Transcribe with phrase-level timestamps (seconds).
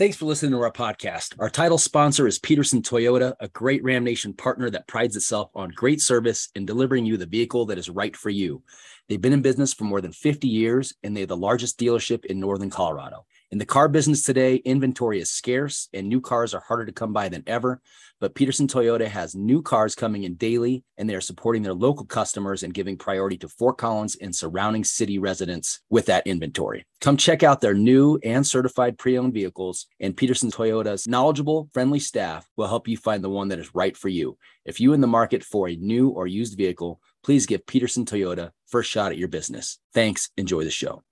[0.00, 1.34] Thanks for listening to our podcast.
[1.38, 5.68] Our title sponsor is Peterson Toyota, a great Ram Nation partner that prides itself on
[5.76, 8.62] great service and delivering you the vehicle that is right for you.
[9.10, 12.40] They've been in business for more than 50 years and they're the largest dealership in
[12.40, 13.26] Northern Colorado.
[13.52, 17.12] In the car business today, inventory is scarce and new cars are harder to come
[17.12, 17.82] by than ever.
[18.20, 22.06] But Peterson Toyota has new cars coming in daily, and they are supporting their local
[22.06, 26.86] customers and giving priority to Fort Collins and surrounding city residents with that inventory.
[27.00, 31.98] Come check out their new and certified pre owned vehicles, and Peterson Toyota's knowledgeable, friendly
[31.98, 34.38] staff will help you find the one that is right for you.
[34.64, 38.04] If you are in the market for a new or used vehicle, please give Peterson
[38.04, 39.80] Toyota first shot at your business.
[39.92, 40.30] Thanks.
[40.36, 41.02] Enjoy the show.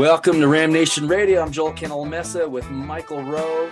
[0.00, 1.42] Welcome to Ram Nation Radio.
[1.42, 3.70] I'm Joel Cantalamessa with Michael Rowe.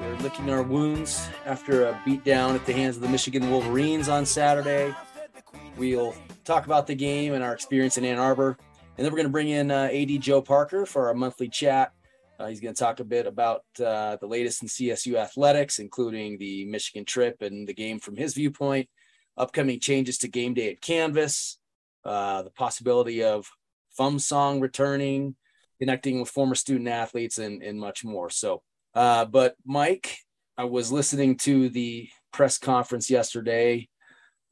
[0.00, 4.26] We're licking our wounds after a beatdown at the hands of the Michigan Wolverines on
[4.26, 4.92] Saturday.
[5.76, 8.58] We'll talk about the game and our experience in Ann Arbor.
[8.98, 11.92] And then we're going to bring in uh, AD Joe Parker for our monthly chat.
[12.40, 16.38] Uh, he's going to talk a bit about uh, the latest in CSU athletics, including
[16.38, 18.88] the Michigan trip and the game from his viewpoint,
[19.36, 21.60] upcoming changes to game day at Canvas,
[22.04, 23.48] uh, the possibility of
[23.96, 25.36] Fum Song returning,
[25.78, 28.30] connecting with former student athletes, and, and much more.
[28.30, 28.62] So,
[28.94, 30.18] uh, but Mike,
[30.56, 33.88] I was listening to the press conference yesterday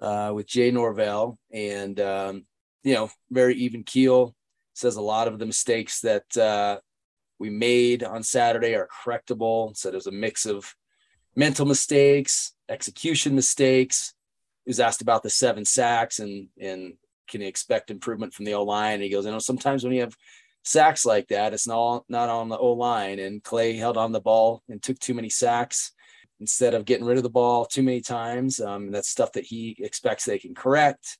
[0.01, 2.47] uh, with Jay Norvell, and um,
[2.83, 4.35] you know, very even keel.
[4.75, 6.79] Says a lot of the mistakes that uh,
[7.39, 9.77] we made on Saturday are correctable.
[9.77, 10.75] So there's a mix of
[11.35, 14.15] mental mistakes, execution mistakes.
[14.65, 16.95] He was asked about the seven sacks and and
[17.29, 18.95] can expect improvement from the O line?
[18.95, 20.17] And he goes, you know, sometimes when you have
[20.65, 23.19] sacks like that, it's not not on the O line.
[23.19, 25.93] And Clay held on the ball and took too many sacks
[26.41, 28.61] instead of getting rid of the ball too many times.
[28.61, 31.19] Um, that's stuff that he expects they can correct.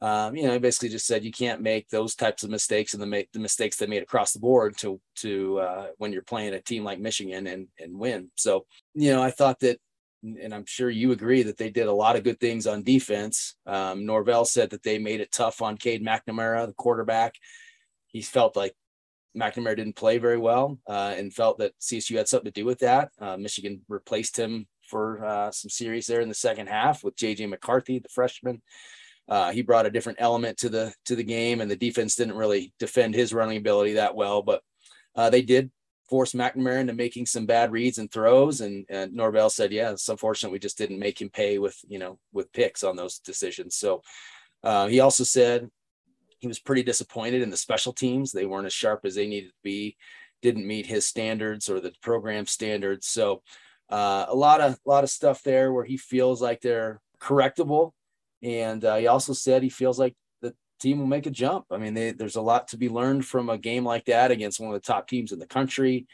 [0.00, 3.00] Um, you know, he basically just said you can't make those types of mistakes and
[3.00, 6.60] the, the mistakes they made across the board to to uh, when you're playing a
[6.60, 8.30] team like Michigan and and win.
[8.34, 9.78] So you know, I thought that
[10.22, 13.56] and I'm sure you agree that they did a lot of good things on defense.
[13.66, 17.34] Um, Norvell said that they made it tough on Cade McNamara, the quarterback.
[18.06, 18.74] He felt like
[19.36, 22.80] McNamara didn't play very well uh, and felt that CSU had something to do with
[22.80, 23.10] that.
[23.20, 27.48] Uh, Michigan replaced him for uh, some series there in the second half with JJ
[27.48, 28.62] McCarthy, the freshman.
[29.28, 32.36] Uh, he brought a different element to the to the game, and the defense didn't
[32.36, 34.42] really defend his running ability that well.
[34.42, 34.62] But
[35.14, 35.70] uh, they did
[36.08, 38.60] force McNamara into making some bad reads and throws.
[38.60, 41.98] And, and Norvell said, yeah, it's unfortunate we just didn't make him pay with, you
[41.98, 43.76] know, with picks on those decisions.
[43.76, 44.02] So
[44.62, 45.70] uh, he also said
[46.38, 48.32] he was pretty disappointed in the special teams.
[48.32, 49.96] They weren't as sharp as they needed to be,
[50.42, 53.06] didn't meet his standards or the program standards.
[53.06, 53.42] So
[53.88, 57.92] uh, a lot of, a lot of stuff there where he feels like they're correctable.
[58.42, 60.16] And uh, he also said he feels like
[60.82, 61.66] team will make a jump.
[61.70, 64.60] I mean, they, there's a lot to be learned from a game like that against
[64.60, 66.06] one of the top teams in the country,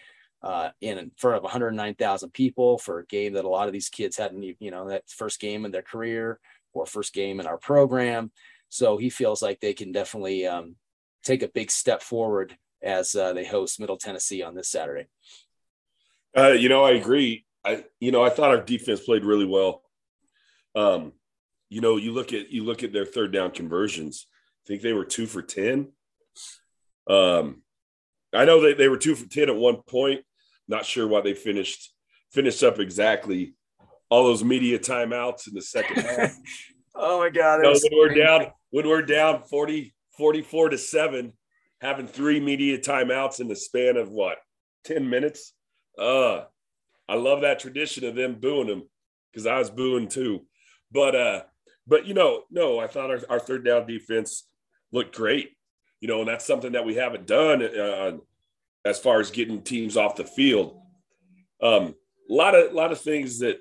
[0.43, 4.17] uh, in front of 109,000 people for a game that a lot of these kids
[4.17, 6.39] hadn't, you know, that first game in their career
[6.73, 8.31] or first game in our program.
[8.69, 10.77] So he feels like they can definitely um,
[11.25, 15.07] take a big step forward as uh, they host Middle Tennessee on this Saturday.
[16.37, 17.47] Uh, you know, I agree.
[17.65, 19.83] I, you know, I thought our defense played really well.
[20.77, 21.13] Um,
[21.71, 24.27] you know, you look at you look at their third down conversions
[24.69, 25.89] think they were two for 10.
[27.09, 27.63] Um,
[28.35, 30.21] I know that they were two for 10 at one point.
[30.69, 31.93] Not sure why they finished
[32.31, 33.55] finished up exactly
[34.11, 36.35] all those media timeouts in the second half.
[36.95, 37.61] oh my God.
[37.63, 41.33] When we're down, when we're down 40, 44 to seven,
[41.81, 44.37] having three media timeouts in the span of what,
[44.85, 45.55] 10 minutes?
[45.99, 46.43] Uh,
[47.09, 48.83] I love that tradition of them booing them
[49.33, 50.45] because I was booing too.
[50.93, 51.43] But uh,
[51.87, 54.45] but you know, no, I thought our, our third down defense
[54.93, 55.51] looked great.
[56.01, 58.19] You know, and that's something that we haven't done uh,
[58.85, 60.81] as far as getting teams off the field.
[61.61, 61.95] Um,
[62.31, 63.59] a lot of lot of things that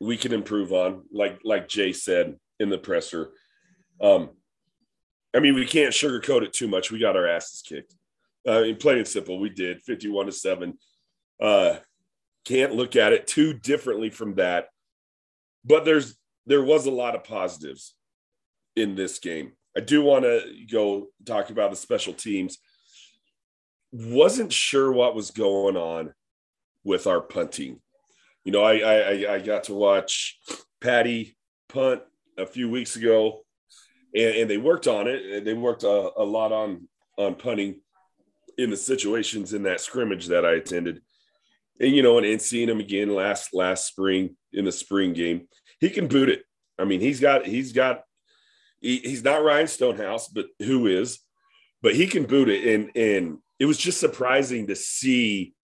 [0.00, 3.32] we can improve on, like like Jay said in the presser.
[4.00, 4.30] Um,
[5.34, 6.90] I mean, we can't sugarcoat it too much.
[6.90, 7.94] We got our asses kicked.
[8.48, 10.78] Uh, mean, plain and simple, we did 51 to 7.
[11.40, 11.76] Uh,
[12.44, 14.68] can't look at it too differently from that.
[15.64, 17.94] But there's there was a lot of positives
[18.76, 19.52] in this game.
[19.76, 22.58] I do want to go talk about the special teams.
[23.92, 26.14] Wasn't sure what was going on
[26.82, 27.80] with our punting.
[28.44, 30.38] You know, I I, I got to watch
[30.80, 31.36] Patty
[31.68, 32.02] punt
[32.38, 33.44] a few weeks ago,
[34.14, 35.24] and, and they worked on it.
[35.26, 36.88] And they worked a, a lot on
[37.18, 37.80] on punting
[38.56, 41.02] in the situations in that scrimmage that I attended.
[41.80, 45.48] And you know, and, and seeing him again last last spring in the spring game,
[45.80, 46.42] he can boot it.
[46.78, 48.02] I mean, he's got he's got
[48.80, 51.20] he, he's not Ryan Stonehouse, but who is,
[51.82, 52.74] but he can boot it.
[52.74, 55.54] And and it was just surprising to see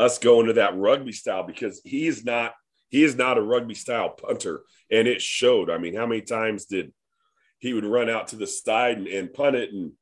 [0.00, 2.52] us go into that rugby style because he is not
[2.88, 5.70] he is not a rugby style punter, and it showed.
[5.70, 6.92] I mean, how many times did
[7.58, 9.72] he would run out to the side and, and punt it?
[9.72, 9.92] And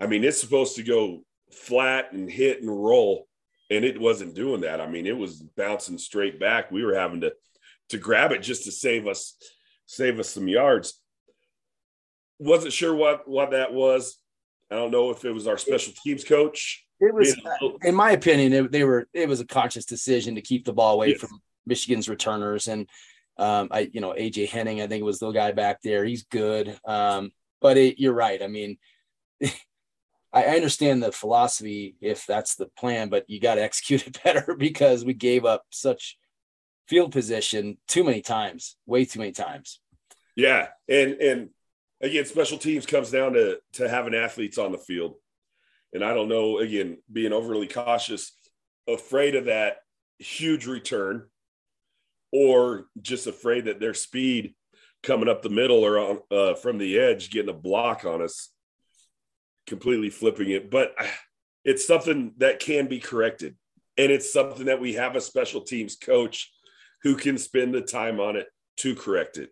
[0.00, 3.26] I mean, it's supposed to go flat and hit and roll,
[3.70, 4.80] and it wasn't doing that.
[4.80, 6.70] I mean, it was bouncing straight back.
[6.70, 7.34] We were having to
[7.90, 9.36] to grab it just to save us
[9.86, 11.00] save us some yards.
[12.38, 14.18] Wasn't sure what what that was.
[14.70, 16.84] I don't know if it was our special teams coach.
[17.00, 17.36] It was,
[17.82, 19.06] in my opinion, it, they were.
[19.12, 21.20] It was a conscious decision to keep the ball away yes.
[21.20, 22.88] from Michigan's returners, and
[23.36, 26.04] um, I, you know, AJ Henning, I think was the guy back there.
[26.04, 28.42] He's good, um, but it, you're right.
[28.42, 28.78] I mean,
[29.42, 34.22] I, I understand the philosophy if that's the plan, but you got to execute it
[34.22, 36.16] better because we gave up such
[36.88, 39.80] field position too many times, way too many times.
[40.36, 41.48] Yeah, and and
[42.00, 45.14] again, special teams comes down to to having athletes on the field,
[45.92, 46.58] and I don't know.
[46.58, 48.32] Again, being overly cautious,
[48.88, 49.78] afraid of that
[50.18, 51.28] huge return,
[52.32, 54.54] or just afraid that their speed
[55.02, 58.50] coming up the middle or on, uh, from the edge getting a block on us,
[59.66, 60.70] completely flipping it.
[60.70, 60.94] But
[61.64, 63.56] it's something that can be corrected,
[63.96, 66.50] and it's something that we have a special teams coach
[67.02, 68.46] who can spend the time on it
[68.78, 69.50] to correct it.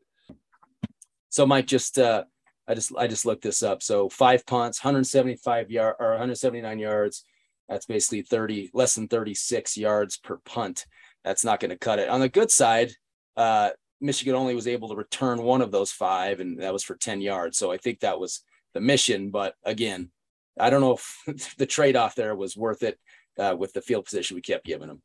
[1.29, 2.25] So Mike, just uh,
[2.73, 3.83] I just I just looked this up.
[3.83, 7.25] So five punts, 175 yard or 179 yards.
[7.69, 10.87] That's basically 30 less than 36 yards per punt.
[11.25, 12.09] That's not going to cut it.
[12.09, 12.93] On the good side,
[13.37, 13.71] uh,
[14.01, 17.21] Michigan only was able to return one of those five, and that was for 10
[17.21, 17.57] yards.
[17.57, 18.43] So I think that was
[18.75, 19.31] the mission.
[19.31, 20.11] But again,
[20.59, 22.99] I don't know if the trade off there was worth it
[23.39, 25.03] uh, with the field position we kept giving them.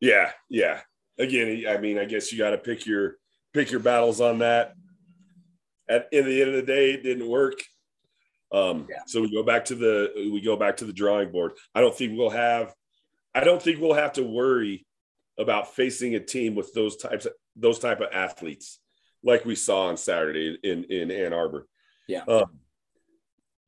[0.00, 0.80] Yeah, yeah
[1.20, 3.16] again, I mean, I guess you got to pick your
[3.52, 4.74] pick your battles on that.
[5.90, 7.60] At in the end of the day, it didn't work.
[8.52, 9.02] Um, yeah.
[9.06, 11.52] So we go back to the we go back to the drawing board.
[11.74, 12.74] I don't think we'll have.
[13.34, 14.86] I don't think we'll have to worry
[15.38, 18.78] about facing a team with those types of those type of athletes
[19.22, 21.66] like we saw on Saturday in in Ann Arbor.
[22.08, 22.24] Yeah.
[22.24, 22.58] Um,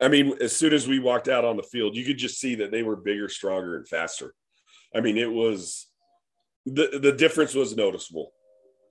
[0.01, 2.57] I mean, as soon as we walked out on the field, you could just see
[2.57, 4.35] that they were bigger, stronger, and faster.
[4.95, 5.87] I mean, it was
[6.67, 8.33] the the difference was noticeable,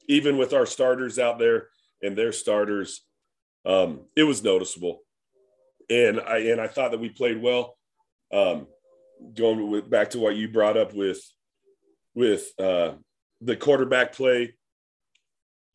[0.07, 1.67] even with our starters out there
[2.01, 3.01] and their starters.
[3.65, 5.01] Um, it was noticeable,
[5.89, 7.77] and I and I thought that we played well.
[8.33, 8.67] Um,
[9.35, 11.21] going with, back to what you brought up with
[12.15, 12.93] with uh,
[13.41, 14.55] the quarterback play,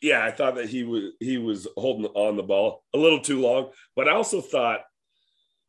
[0.03, 3.41] yeah, I thought that he was he was holding on the ball a little too
[3.41, 4.81] long, but I also thought,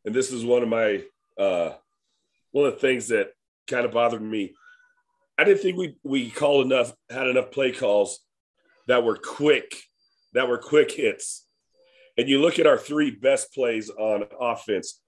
[0.06, 1.04] and this is one of my
[1.38, 1.74] uh,
[2.52, 3.32] one of the things that
[3.68, 4.56] kind of bothered me
[5.38, 8.20] I didn't think we we called enough, had enough play calls
[8.88, 9.76] that were quick,
[10.34, 11.46] that were quick hits.
[12.18, 15.02] And you look at our three best plays on offense.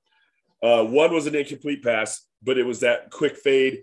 [0.61, 3.81] Uh, one was an incomplete pass, but it was that quick fade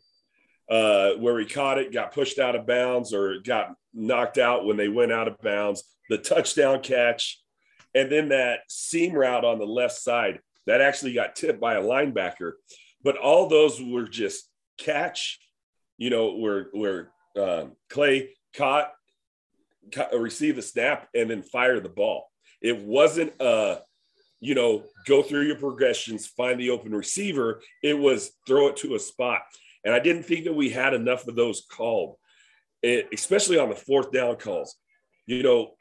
[0.70, 4.76] uh, where he caught it, got pushed out of bounds, or got knocked out when
[4.76, 5.82] they went out of bounds.
[6.08, 7.40] The touchdown catch,
[7.94, 11.82] and then that seam route on the left side that actually got tipped by a
[11.82, 12.52] linebacker.
[13.02, 15.38] But all those were just catch
[15.98, 18.92] you know, where where uh, Clay caught,
[19.92, 22.30] caught received the snap and then fire the ball.
[22.62, 23.78] It wasn't uh
[24.40, 27.62] you know, go through your progressions, find the open receiver.
[27.82, 29.40] It was throw it to a spot.
[29.84, 32.16] And I didn't think that we had enough of those called,
[32.82, 34.76] it, especially on the fourth down calls.
[35.26, 35.72] You know,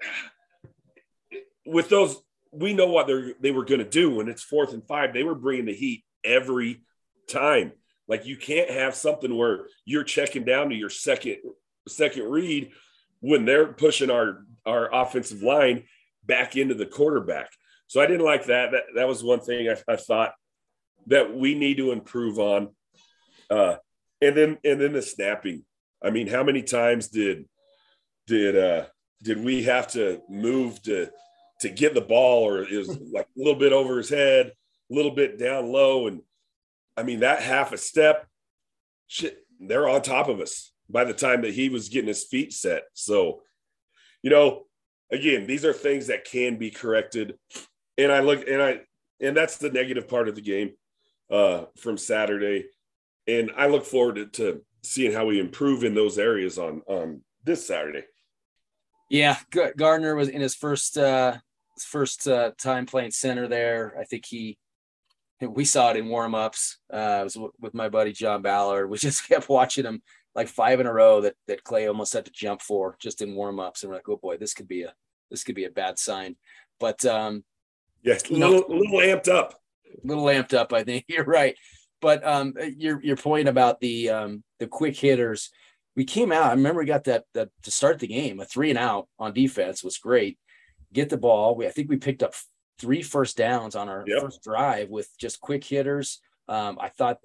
[1.66, 2.18] with those,
[2.52, 5.14] we know what they they were going to do when it's fourth and five.
[5.14, 6.82] They were bringing the heat every
[7.30, 7.74] time.
[8.08, 11.38] Like you can't have something where you're checking down to your second
[11.88, 12.72] second read
[13.20, 15.84] when they're pushing our our offensive line
[16.26, 17.50] back into the quarterback.
[17.88, 18.72] So I didn't like that.
[18.72, 20.34] That that was one thing I, I thought
[21.08, 22.70] that we need to improve on.
[23.50, 23.76] Uh,
[24.22, 25.64] and then and then the snapping.
[26.04, 27.46] I mean, how many times did
[28.28, 28.86] did uh,
[29.22, 31.10] did we have to move to
[31.62, 34.52] to get the ball, or it was like a little bit over his head,
[34.92, 36.22] a little bit down low, and
[36.98, 38.28] I mean, that half a step,
[39.08, 42.54] shit, they're on top of us by the time that he was getting his feet
[42.54, 42.84] set.
[42.94, 43.42] So,
[44.22, 44.64] you know,
[45.12, 47.36] again, these are things that can be corrected.
[47.98, 48.82] And I look and I
[49.22, 50.72] and that's the negative part of the game
[51.32, 52.66] uh from Saturday.
[53.28, 57.22] And I look forward to, to seeing how we improve in those areas on on
[57.44, 58.04] this Saturday.
[59.10, 59.38] Yeah,
[59.78, 61.38] Gardner was in his first uh
[61.80, 63.96] first uh, time playing center there.
[64.00, 64.58] I think he
[65.42, 66.78] we saw it in warm-ups.
[66.92, 68.90] Uh, I was with my buddy John Ballard.
[68.90, 70.02] We just kept watching him
[70.36, 73.36] like five in a row that that Clay almost had to jump for just in
[73.36, 73.84] warm-ups.
[73.84, 74.94] And we're like, oh boy, this could be a
[75.32, 76.36] this could be a bad sign.
[76.80, 77.44] But um,
[78.04, 79.60] yes, a little, a little amped up.
[80.04, 81.56] A little amped up, I think you're right.
[82.02, 85.50] But um, your your point about the um, the quick hitters,
[85.96, 86.48] we came out.
[86.48, 89.34] I remember we got that that to start the game, a three and out on
[89.34, 90.38] defense was great.
[90.94, 91.56] Get the ball.
[91.56, 92.34] We I think we picked up
[92.80, 94.22] three first downs on our yep.
[94.22, 96.20] first drive with just quick hitters.
[96.48, 97.20] Um, I thought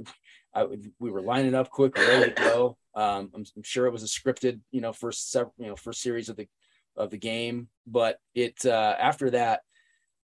[0.54, 0.66] I,
[0.98, 2.76] we were lining up quick, ready to go.
[2.94, 6.02] Um, I'm, I'm, sure it was a scripted, you know, first several, you know, first
[6.02, 6.48] series of the
[6.96, 9.60] of the game, but it uh, after that,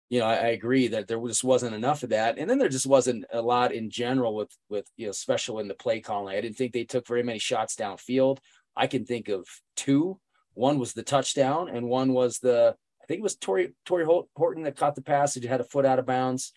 [0.09, 2.69] you know, I, I, agree that there just wasn't enough of that, and then there
[2.69, 6.37] just wasn't a lot in general with with you know, special in the play calling.
[6.37, 8.39] I didn't think they took very many shots downfield.
[8.77, 9.47] I can think of
[9.77, 10.19] two.
[10.55, 14.05] One was the touchdown, and one was the I think it was Tory Tory
[14.37, 15.35] Horton that caught the pass.
[15.35, 16.53] He had a foot out of bounds,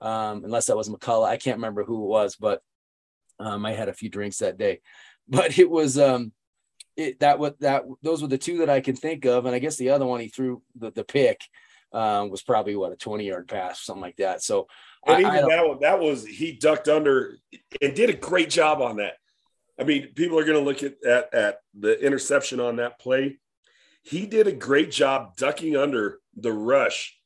[0.00, 1.26] um, unless that was McCullough.
[1.26, 2.62] I can't remember who it was, but
[3.38, 4.80] um, I had a few drinks that day.
[5.28, 6.32] But it was um,
[6.96, 9.58] it that what that those were the two that I can think of, and I
[9.58, 11.40] guess the other one he threw the the pick
[11.92, 14.42] um, was probably what a twenty yard pass, something like that.
[14.42, 14.66] So
[15.06, 17.38] and I, even I that one, that was he ducked under
[17.80, 19.14] and did a great job on that.
[19.80, 23.38] I mean, people are going to look at, at at the interception on that play
[24.04, 27.16] he did a great job ducking under the rush.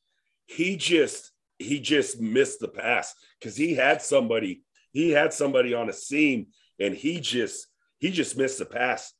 [0.46, 4.62] He just he just missed the pass because he had somebody
[4.92, 6.46] he had somebody on a seam
[6.78, 7.66] and he just
[7.98, 9.12] he just missed the pass.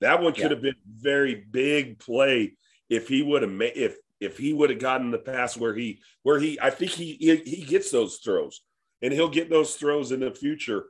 [0.00, 0.50] That one could yeah.
[0.50, 2.54] have been very big play
[2.88, 6.00] if he would have made if if he would have gotten the pass where he
[6.22, 8.62] where he I think he, he he gets those throws
[9.00, 10.86] and he'll get those throws in the future.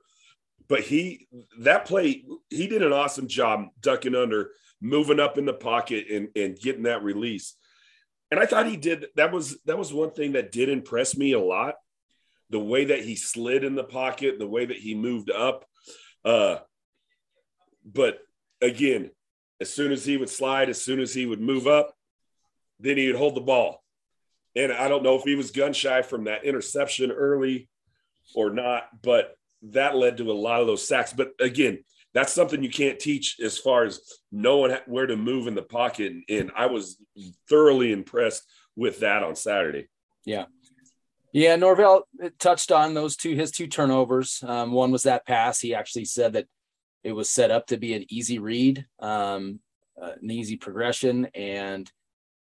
[0.69, 1.29] But he
[1.61, 6.29] that play he did an awesome job ducking under moving up in the pocket and,
[6.35, 7.55] and getting that release.
[8.31, 11.33] And I thought he did that was that was one thing that did impress me
[11.33, 11.75] a lot.
[12.51, 15.65] The way that he slid in the pocket, the way that he moved up.
[16.25, 16.59] Uh,
[17.85, 18.19] but
[18.61, 19.11] again,
[19.61, 21.95] as soon as he would slide, as soon as he would move up,
[22.81, 23.83] then he would hold the ball.
[24.57, 27.69] And I don't know if he was gun shy from that interception early
[28.35, 31.13] or not, but that led to a lot of those sacks.
[31.13, 35.55] But again, that's something you can't teach as far as knowing where to move in
[35.55, 36.13] the pocket.
[36.29, 36.99] And I was
[37.49, 38.43] thoroughly impressed
[38.77, 39.89] with that on Saturday.
[40.25, 40.47] Yeah.
[41.33, 42.07] Yeah, Norvell
[42.39, 44.45] touched on those two, his two turnovers.
[44.47, 45.61] Um, one was that pass.
[45.61, 46.47] He actually said that
[47.05, 49.61] it was set up to be an easy read, um,
[50.01, 51.91] uh, an easy progression, and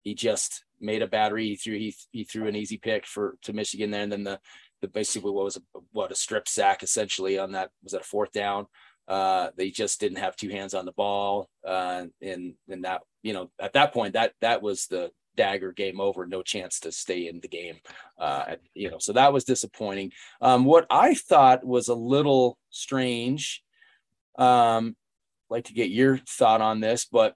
[0.03, 1.49] he just made a read.
[1.49, 4.41] He threw he, he threw an easy pick for to Michigan there, and then the
[4.83, 8.05] the basically what was a, what a strip sack essentially on that was that a
[8.05, 8.67] fourth down.
[9.09, 13.33] Uh, they just didn't have two hands on the ball, uh, and and that you
[13.33, 17.29] know at that point that that was the dagger game over no chance to stay
[17.29, 17.77] in the game
[18.19, 20.11] uh you know so that was disappointing
[20.41, 23.63] um what i thought was a little strange
[24.39, 24.97] um
[25.49, 27.35] like to get your thought on this but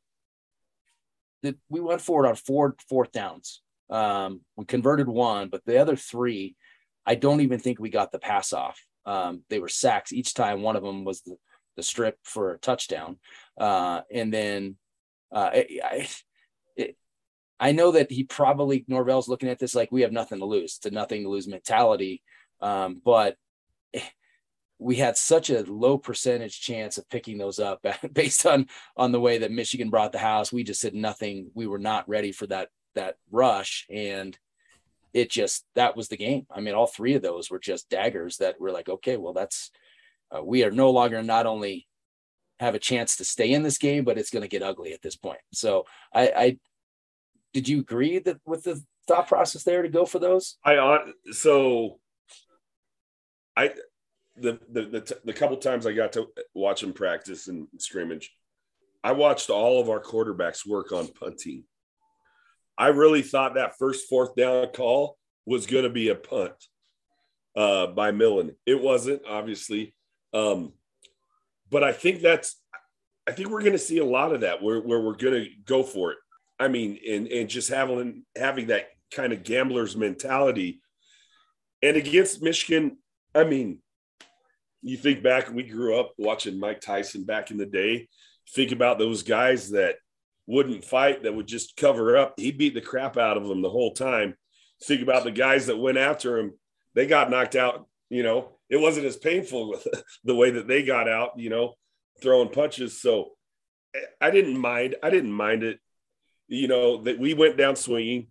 [1.42, 5.96] that we went forward on four fourth downs um we converted one but the other
[5.96, 6.54] three
[7.06, 10.62] i don't even think we got the pass off um they were sacks each time
[10.62, 11.36] one of them was the
[11.80, 13.18] the strip for a touchdown.
[13.58, 14.76] Uh, and then
[15.32, 16.08] uh, I,
[16.76, 16.96] it,
[17.58, 20.78] I know that he probably Norvell's looking at this like we have nothing to lose,
[20.80, 22.22] to nothing to lose mentality.
[22.60, 23.36] Um, but
[24.80, 29.20] we had such a low percentage chance of picking those up based on on the
[29.20, 30.52] way that Michigan brought the house.
[30.52, 31.50] We just said nothing.
[31.54, 34.36] We were not ready for that that rush, and
[35.12, 36.46] it just that was the game.
[36.50, 39.70] I mean, all three of those were just daggers that were like, okay, well, that's
[40.34, 41.86] uh, we are no longer not only
[42.58, 45.02] have a chance to stay in this game, but it's going to get ugly at
[45.02, 45.40] this point.
[45.52, 46.58] So I, I
[47.52, 50.56] did you agree that with the thought process there to go for those?
[50.64, 51.98] I so
[53.56, 53.72] I
[54.36, 58.30] the the the, the couple times I got to watch them practice and scrimmage,
[59.02, 61.64] I watched all of our quarterbacks work on punting.
[62.78, 66.54] I really thought that first fourth down call was going to be a punt
[67.56, 68.56] uh, by Millen.
[68.64, 69.94] It wasn't, obviously.
[70.32, 70.72] Um,
[71.70, 72.60] but I think that's,
[73.28, 75.50] I think we're going to see a lot of that where, where we're going to
[75.64, 76.18] go for it.
[76.58, 80.80] I mean, and, and just having, having that kind of gambler's mentality.
[81.82, 82.98] And against Michigan,
[83.34, 83.80] I mean,
[84.82, 88.08] you think back, we grew up watching Mike Tyson back in the day.
[88.54, 89.96] Think about those guys that
[90.46, 92.34] wouldn't fight, that would just cover up.
[92.36, 94.34] He beat the crap out of them the whole time.
[94.82, 96.52] Think about the guys that went after him.
[96.94, 99.86] They got knocked out, you know, it wasn't as painful with
[100.24, 101.74] the way that they got out, you know,
[102.22, 103.00] throwing punches.
[103.00, 103.30] So
[104.20, 104.94] I didn't mind.
[105.02, 105.80] I didn't mind it.
[106.48, 108.28] You know that we went down swinging.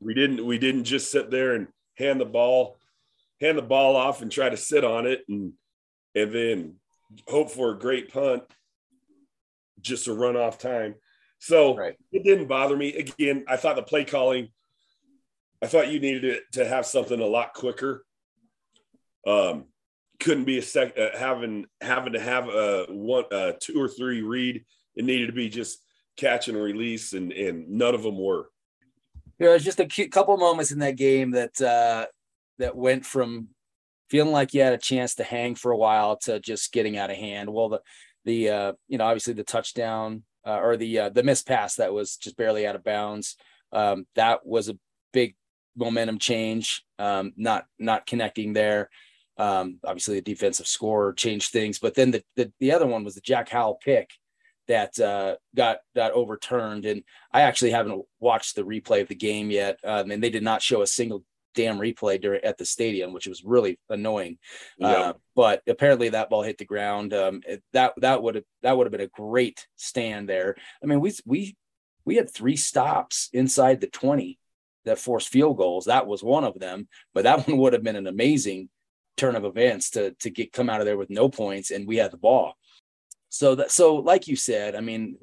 [0.00, 0.44] We didn't.
[0.44, 2.76] We didn't just sit there and hand the ball,
[3.40, 5.52] hand the ball off and try to sit on it and
[6.14, 6.74] and then
[7.28, 8.42] hope for a great punt,
[9.80, 10.94] just to run off time.
[11.38, 11.96] So right.
[12.12, 12.94] it didn't bother me.
[12.94, 14.48] Again, I thought the play calling,
[15.62, 18.04] I thought you needed to, to have something a lot quicker.
[19.26, 19.64] Um,
[20.20, 24.22] couldn't be a sec uh, having having to have a one uh, two or three
[24.22, 24.64] read.
[24.94, 25.84] It needed to be just
[26.16, 28.48] catch and release, and and none of them were.
[29.38, 32.06] Know, was just a cute couple moments in that game that uh,
[32.58, 33.48] that went from
[34.12, 37.10] feeling like you had a chance to hang for a while to just getting out
[37.10, 37.48] of hand.
[37.50, 37.80] Well, the
[38.26, 41.94] the uh, you know obviously the touchdown uh, or the uh, the missed pass that
[41.94, 43.36] was just barely out of bounds.
[43.72, 44.78] Um, that was a
[45.14, 45.34] big
[45.74, 46.84] momentum change.
[46.98, 48.90] Um, not not connecting there.
[49.38, 53.14] Um, obviously, the defensive score changed things, but then the, the the other one was
[53.14, 54.10] the Jack Howell pick
[54.68, 56.84] that uh, got got overturned.
[56.84, 57.02] And
[57.32, 60.60] I actually haven't watched the replay of the game yet, um, and they did not
[60.60, 61.24] show a single
[61.54, 64.38] damn replay during at the stadium, which was really annoying.
[64.78, 64.88] Yeah.
[64.88, 67.14] Uh, but apparently that ball hit the ground.
[67.14, 70.56] Um, it, that that would have that would have been a great stand there.
[70.82, 71.56] I mean, we we
[72.04, 74.38] we had three stops inside the twenty
[74.84, 75.86] that forced field goals.
[75.86, 78.68] That was one of them, but that one would have been an amazing
[79.16, 81.96] turn of events to to get come out of there with no points, and we
[81.96, 82.54] had the ball.
[83.28, 85.16] So that so like you said, I mean,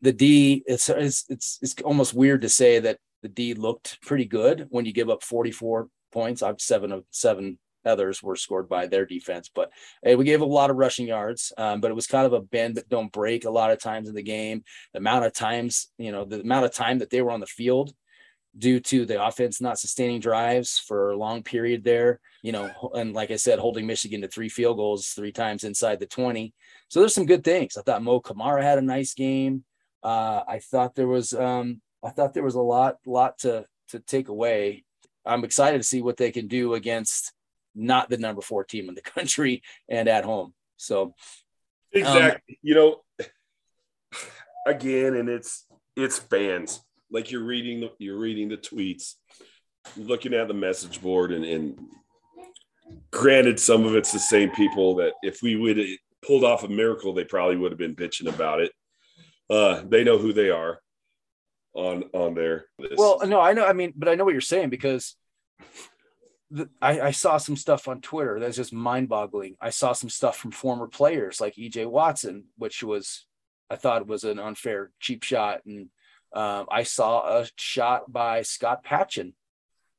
[0.00, 4.24] the D it's it's it's, it's almost weird to say that the D looked pretty
[4.24, 6.42] good when you give up 44 points.
[6.42, 9.70] I've seven of seven others were scored by their defense, but
[10.02, 11.52] hey, we gave a lot of rushing yards.
[11.56, 14.08] Um, but it was kind of a bend but don't break a lot of times
[14.08, 14.64] in the game.
[14.92, 17.46] The amount of times, you know, the amount of time that they were on the
[17.46, 17.92] field
[18.56, 23.14] due to the offense not sustaining drives for a long period there, you know, and
[23.14, 26.52] like I said, holding Michigan to three field goals three times inside the 20.
[26.88, 27.76] So there's some good things.
[27.76, 29.64] I thought Mo Kamara had a nice game.
[30.02, 34.00] Uh, I thought there was um, I thought there was a lot, lot to to
[34.00, 34.84] take away.
[35.26, 37.32] I'm excited to see what they can do against
[37.74, 40.54] not the number four team in the country and at home.
[40.76, 41.14] So
[41.92, 43.02] exactly, um, you know,
[44.66, 45.66] again, and it's
[45.96, 46.80] it's fans.
[47.10, 49.14] Like you're reading the you're reading the tweets,
[49.96, 51.78] looking at the message board, and, and
[53.10, 55.78] granted, some of it's the same people that if we would
[56.24, 58.72] pulled off a miracle, they probably would have been bitching about it.
[59.48, 60.80] Uh, they know who they are
[61.74, 62.66] on on there.
[62.96, 63.66] Well, no, I know.
[63.66, 65.16] I mean, but I know what you're saying because
[66.50, 69.56] the, I, I saw some stuff on Twitter that's just mind-boggling.
[69.60, 73.26] I saw some stuff from former players like EJ Watson, which was
[73.70, 75.88] I thought was an unfair, cheap shot, and
[76.32, 79.34] um, I saw a shot by Scott Patchen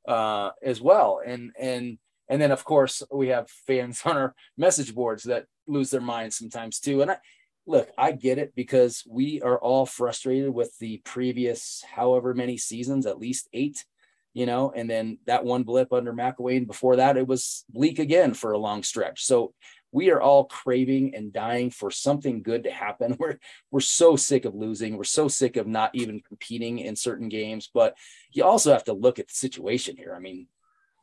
[0.08, 4.94] uh, as well, and and and then of course we have fans on our message
[4.94, 7.18] boards that lose their minds sometimes too, and I
[7.66, 13.06] look, I get it because we are all frustrated with the previous however many seasons,
[13.06, 13.86] at least eight,
[14.34, 16.66] you know, and then that one blip under McElwain.
[16.68, 19.24] Before that, it was bleak again for a long stretch.
[19.24, 19.54] So
[19.92, 23.16] we are all craving and dying for something good to happen.
[23.20, 23.38] We're
[23.72, 24.98] we're so sick of losing.
[24.98, 27.70] We're so sick of not even competing in certain games.
[27.74, 27.98] But
[28.32, 30.14] you also have to look at the situation here.
[30.16, 30.48] I mean,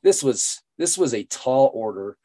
[0.03, 2.16] this was this was a tall order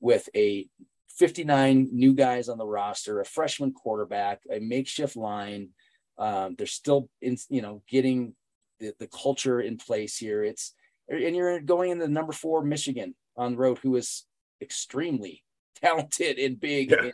[0.00, 0.68] with a
[1.16, 5.70] 59 new guys on the roster, a freshman quarterback, a makeshift line.
[6.18, 8.34] Um, they're still in, you know, getting
[8.80, 10.42] the, the culture in place here.
[10.44, 10.74] It's
[11.08, 14.24] and you're going into number four Michigan on the road, who is
[14.60, 15.42] extremely
[15.76, 16.90] talented and big.
[16.90, 17.02] Yeah.
[17.02, 17.12] And,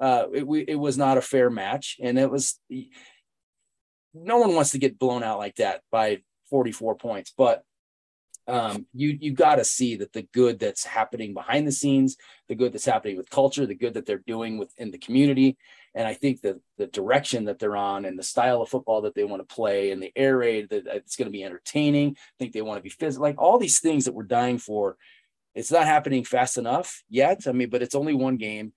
[0.00, 2.58] uh, it, it was not a fair match, and it was.
[4.16, 7.64] No one wants to get blown out like that by 44 points, but
[8.46, 12.16] um, you you got to see that the good that's happening behind the scenes,
[12.48, 15.56] the good that's happening with culture, the good that they're doing within the community,
[15.94, 19.14] and I think that the direction that they're on and the style of football that
[19.14, 22.16] they want to play and the air raid that it's going to be entertaining.
[22.18, 24.96] I think they want to be physical, like all these things that we're dying for.
[25.54, 27.46] It's not happening fast enough yet.
[27.46, 28.72] I mean, but it's only one game.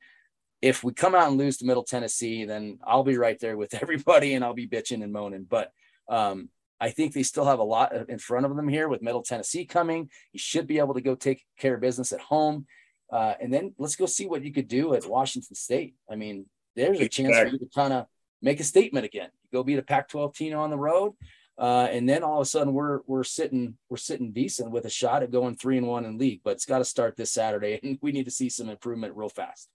[0.61, 3.73] If we come out and lose to Middle Tennessee, then I'll be right there with
[3.81, 5.47] everybody and I'll be bitching and moaning.
[5.49, 5.71] But
[6.07, 6.49] um,
[6.79, 9.65] I think they still have a lot in front of them here with Middle Tennessee
[9.65, 10.09] coming.
[10.31, 12.67] You should be able to go take care of business at home.
[13.11, 15.95] Uh, and then let's go see what you could do at Washington State.
[16.09, 18.05] I mean, there's a chance for you to kind of
[18.41, 19.29] make a statement again.
[19.51, 21.13] Go beat a Pac-12 team on the road,
[21.57, 24.89] uh, and then all of a sudden we're we're sitting we're sitting decent with a
[24.89, 26.41] shot at going three and one in league.
[26.43, 29.29] But it's got to start this Saturday, and we need to see some improvement real
[29.29, 29.69] fast.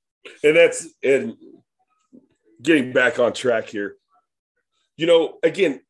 [0.45, 1.37] And that's and
[2.63, 3.97] getting back on track here.
[4.97, 5.81] You know, again,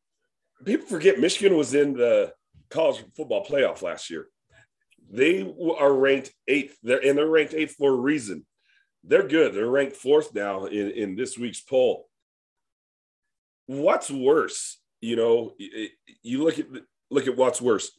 [0.65, 2.33] people forget Michigan was in the
[2.69, 4.27] college football playoff last year.
[5.09, 5.41] They
[5.77, 6.77] are ranked eighth.
[6.81, 8.45] They're and they're ranked eighth for a reason.
[9.03, 9.53] They're good.
[9.53, 12.07] They're ranked fourth now in, in this week's poll.
[13.67, 14.79] What's worse?
[15.01, 16.65] You know, you look at
[17.11, 17.91] look at what's worse.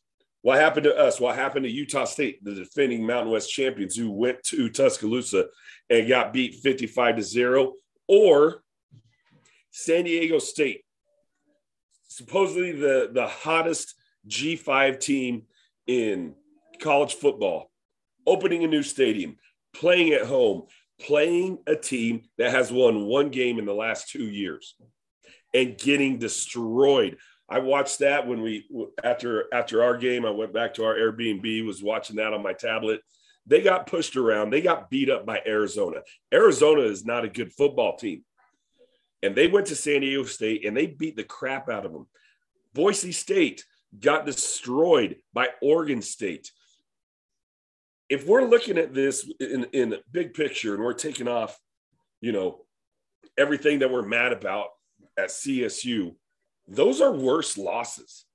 [0.42, 1.20] What happened to us?
[1.20, 5.46] What happened to Utah State, the defending Mountain West champions, who went to Tuscaloosa
[5.88, 7.74] and got beat 55 to 0,
[8.09, 8.62] or
[9.70, 10.83] San Diego State,
[12.14, 13.94] supposedly the the hottest
[14.29, 15.42] G5 team
[15.87, 16.35] in
[16.81, 17.70] college football,
[18.27, 19.37] opening a new stadium,
[19.74, 20.62] playing at home,
[21.00, 24.77] playing a team that has won one game in the last two years
[25.53, 27.16] and getting destroyed.
[27.48, 28.64] I watched that when we
[29.03, 30.24] after after our game.
[30.24, 33.00] I went back to our Airbnb, was watching that on my tablet.
[33.46, 34.50] They got pushed around.
[34.50, 35.98] They got beat up by Arizona.
[36.33, 38.24] Arizona is not a good football team.
[39.24, 42.06] And they went to San Diego State and they beat the crap out of them.
[42.74, 43.64] Boise State
[43.98, 46.50] got destroyed by Oregon State.
[48.10, 51.58] If we're looking at this in, in big picture and we're taking off,
[52.20, 52.66] you know,
[53.38, 54.66] everything that we're mad about
[55.16, 56.14] at CSU,
[56.68, 58.26] those are worse losses.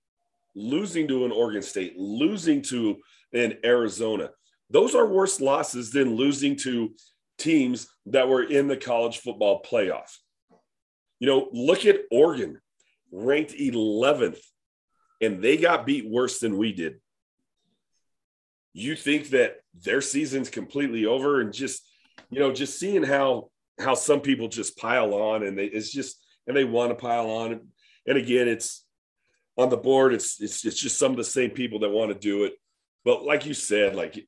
[0.55, 2.97] Losing to an Oregon State, losing to
[3.31, 4.31] an Arizona,
[4.71, 6.95] those are worse losses than losing to
[7.37, 10.09] teams that were in the college football playoff.
[11.19, 12.59] You know, look at Oregon,
[13.11, 14.39] ranked 11th,
[15.21, 16.95] and they got beat worse than we did.
[18.73, 21.85] You think that their season's completely over and just,
[22.29, 26.21] you know, just seeing how how some people just pile on and they it's just
[26.47, 27.61] and they want to pile on.
[28.05, 28.85] And again, it's
[29.57, 32.17] on the board, it's it's it's just some of the same people that want to
[32.17, 32.53] do it.
[33.03, 34.25] But like you said, like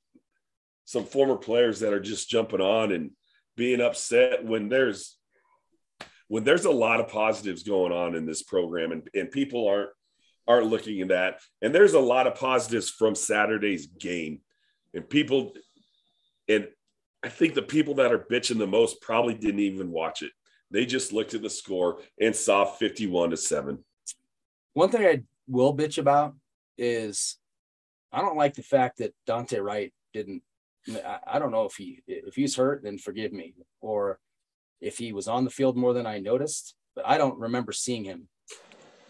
[0.85, 3.11] some former players that are just jumping on and
[3.55, 5.17] being upset when there's
[6.31, 9.89] when there's a lot of positives going on in this program and, and people aren't
[10.47, 14.39] aren't looking at that and there's a lot of positives from saturday's game.
[14.93, 15.51] And people
[16.47, 16.69] and
[17.21, 20.31] i think the people that are bitching the most probably didn't even watch it.
[20.71, 23.83] They just looked at the score and saw 51 to 7
[24.73, 26.33] one thing i will bitch about
[26.77, 27.37] is
[28.13, 30.43] i don't like the fact that dante wright didn't
[31.27, 34.19] I, don't know if he if he's hurt, then forgive me, or
[34.81, 38.03] if he was on the field more than I noticed, but I don't remember seeing
[38.03, 38.27] him.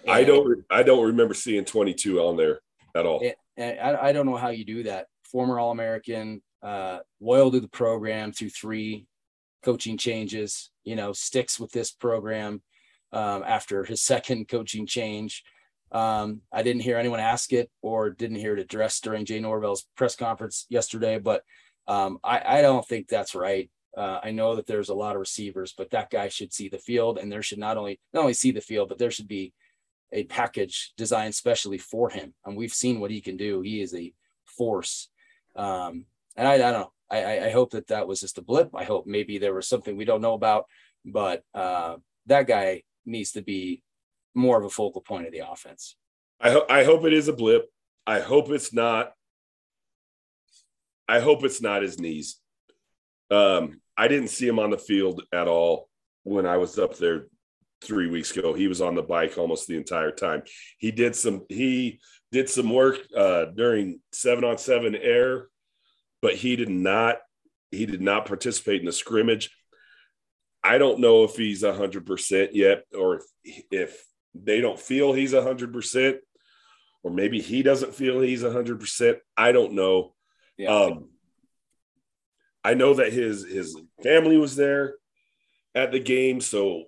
[0.03, 2.59] And, I don't I don't remember seeing 22 on there
[2.95, 3.23] at all.
[3.57, 5.07] And I, I don't know how you do that.
[5.23, 9.05] Former All American, uh, loyal to the program through three
[9.63, 10.71] coaching changes.
[10.83, 12.61] You know, sticks with this program
[13.13, 15.43] um, after his second coaching change.
[15.91, 19.85] Um, I didn't hear anyone ask it or didn't hear it addressed during Jay Norvell's
[19.97, 21.43] press conference yesterday, but
[21.87, 23.69] um, I, I, don't think that's right.
[23.95, 26.77] Uh, I know that there's a lot of receivers, but that guy should see the
[26.77, 29.53] field, and there should not only not only see the field, but there should be
[30.13, 32.33] a package designed specially for him.
[32.45, 33.61] And we've seen what he can do.
[33.61, 34.13] He is a
[34.45, 35.09] force.
[35.55, 36.91] Um, and I, I don't know.
[37.09, 38.69] I, I hope that that was just a blip.
[38.73, 40.65] I hope maybe there was something we don't know about,
[41.05, 41.95] but uh,
[42.27, 43.83] that guy needs to be
[44.33, 45.97] more of a focal point of the offense.
[46.39, 47.69] I, ho- I hope it is a blip.
[48.07, 49.11] I hope it's not.
[51.07, 52.39] I hope it's not his knees.
[53.31, 55.89] Um, I didn't see him on the field at all
[56.23, 57.27] when I was up there
[57.83, 58.53] three weeks ago.
[58.53, 60.43] He was on the bike almost the entire time.
[60.77, 61.99] He did some he
[62.31, 65.47] did some work uh, during seven on seven air,
[66.21, 67.17] but he did not
[67.71, 69.49] he did not participate in the scrimmage.
[70.63, 75.33] I don't know if he's hundred percent yet, or if, if they don't feel he's
[75.33, 76.17] 100%
[77.03, 80.13] or maybe he doesn't feel he's 100% i don't know
[80.57, 80.69] yeah.
[80.69, 81.09] um,
[82.63, 84.95] i know that his his family was there
[85.75, 86.83] at the game so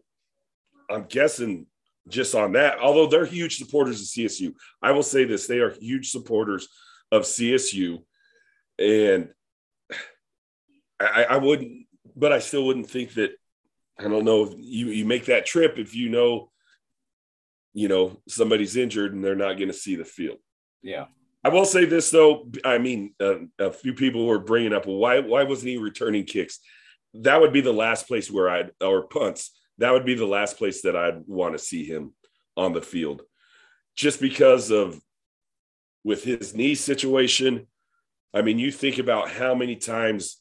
[0.90, 1.66] i'm guessing
[2.08, 5.72] just on that although they're huge supporters of csu i will say this they are
[5.72, 6.68] huge supporters
[7.12, 8.00] of csu
[8.80, 9.30] and
[11.00, 13.32] i i wouldn't but i still wouldn't think that
[14.00, 16.50] i don't know if you you make that trip if you know
[17.74, 20.38] you know somebody's injured and they're not going to see the field.
[20.82, 21.06] Yeah.
[21.44, 22.50] I will say this though.
[22.64, 26.60] I mean, uh, a few people were bringing up, why why wasn't he returning kicks?
[27.16, 29.52] That would be the last place where I'd or punts.
[29.80, 32.14] That would be the last place that I'd want to see him
[32.56, 33.24] on the field,
[33.96, 35.00] just because of
[36.04, 37.68] with his knee situation.
[38.34, 40.40] I mean, you think about how many times.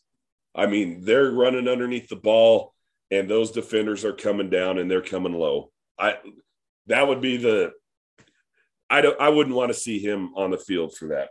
[0.55, 2.75] I mean, they're running underneath the ball,
[3.11, 5.71] and those defenders are coming down and they're coming low.
[5.99, 6.17] I
[6.87, 7.73] that would be the
[8.93, 11.31] I don't I wouldn't want to see him on the field for that.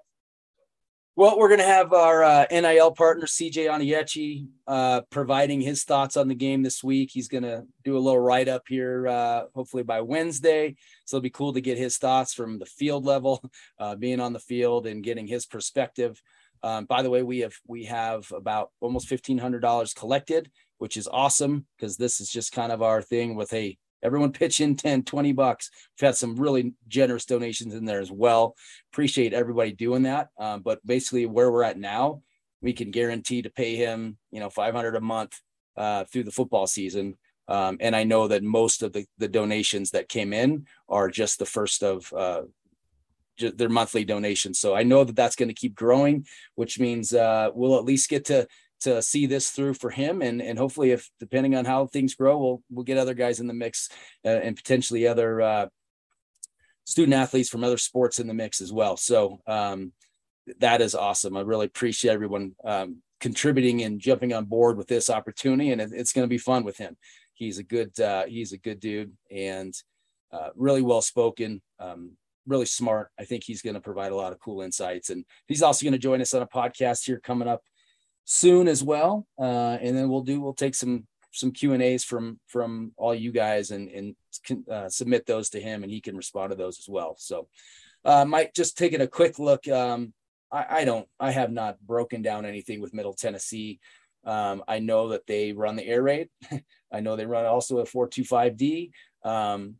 [1.15, 6.17] Well, we're going to have our uh, NIL partner CJ Oniyechi uh, providing his thoughts
[6.17, 7.11] on the game this week.
[7.13, 10.75] He's going to do a little write up here, uh, hopefully by Wednesday.
[11.05, 13.43] So it'll be cool to get his thoughts from the field level,
[13.77, 16.19] uh, being on the field and getting his perspective.
[16.63, 20.97] Um, by the way, we have we have about almost fifteen hundred dollars collected, which
[20.97, 24.75] is awesome because this is just kind of our thing with a Everyone pitch in
[24.75, 25.69] 10, 20 bucks.
[25.95, 28.55] We've had some really generous donations in there as well.
[28.91, 30.29] Appreciate everybody doing that.
[30.37, 32.21] Um, but basically, where we're at now,
[32.61, 35.39] we can guarantee to pay him, you know, 500 a month
[35.77, 39.91] uh, through the football season Um, and I know that most of the, the donations
[39.91, 42.43] that came in are just the first of uh,
[43.37, 44.59] their monthly donations.
[44.59, 48.09] So I know that that's going to keep growing, which means uh, we'll at least
[48.09, 48.47] get to
[48.81, 52.37] to see this through for him, and and hopefully, if depending on how things grow,
[52.37, 53.89] we'll we'll get other guys in the mix
[54.25, 55.65] uh, and potentially other uh,
[56.85, 58.97] student athletes from other sports in the mix as well.
[58.97, 59.93] So um,
[60.59, 61.37] that is awesome.
[61.37, 65.91] I really appreciate everyone um, contributing and jumping on board with this opportunity, and it,
[65.93, 66.97] it's going to be fun with him.
[67.33, 69.73] He's a good uh, he's a good dude and
[70.31, 71.61] uh, really well spoken.
[71.79, 72.17] Um,
[72.47, 73.09] really smart.
[73.19, 75.09] I think he's going to provide a lot of cool insights.
[75.09, 77.61] And he's also going to join us on a podcast here coming up
[78.25, 79.27] soon as well.
[79.39, 83.15] Uh, and then we'll do, we'll take some, some Q and A's from, from all
[83.15, 84.15] you guys and, and
[84.69, 87.15] uh, submit those to him and he can respond to those as well.
[87.17, 87.47] So,
[88.03, 89.67] uh, Mike, just taking a quick look.
[89.67, 90.13] Um,
[90.51, 93.79] I, I don't, I have not broken down anything with Middle Tennessee.
[94.25, 96.29] Um, I know that they run the air raid.
[96.91, 98.91] I know they run also a 425D.
[99.23, 99.75] Um,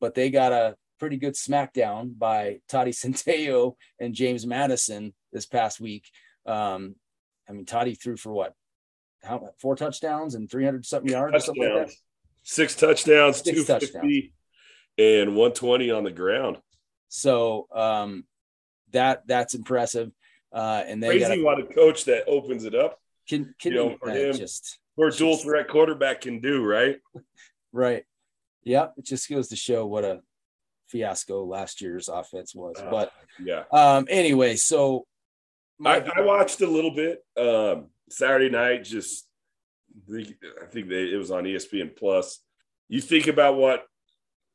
[0.00, 5.80] but they got a pretty good smackdown by Toddy Centeio and James Madison this past
[5.80, 6.04] week.
[6.46, 6.96] Um,
[7.48, 8.54] I mean, Toddy threw for what?
[9.22, 11.46] How four touchdowns and 300 something yards?
[11.46, 11.58] Touchdowns.
[11.58, 11.94] Like that?
[12.42, 14.24] Six touchdowns, Six 250 touchdowns.
[14.98, 16.58] and 120 on the ground.
[17.08, 18.24] So um,
[18.92, 20.10] that that's impressive.
[20.52, 23.00] Uh, and then crazy what a coach that opens it up.
[23.28, 26.98] Can can you know, for him, just for a dual threat quarterback can do, right?
[27.72, 28.04] Right.
[28.62, 30.20] Yeah, it just goes to show what a
[30.86, 32.76] fiasco last year's offense was.
[32.78, 33.64] Uh, but yeah.
[33.72, 35.06] Um, anyway, so
[35.84, 38.84] I, I, watched a little bit um, Saturday night.
[38.84, 39.26] Just
[40.10, 42.40] I think they, it was on ESPN Plus.
[42.88, 43.84] You think about what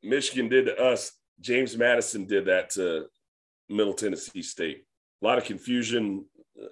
[0.02, 1.12] Michigan did to us.
[1.40, 3.06] James Madison did that to
[3.68, 4.84] Middle Tennessee State.
[5.22, 6.24] A lot of confusion
[6.60, 6.66] uh,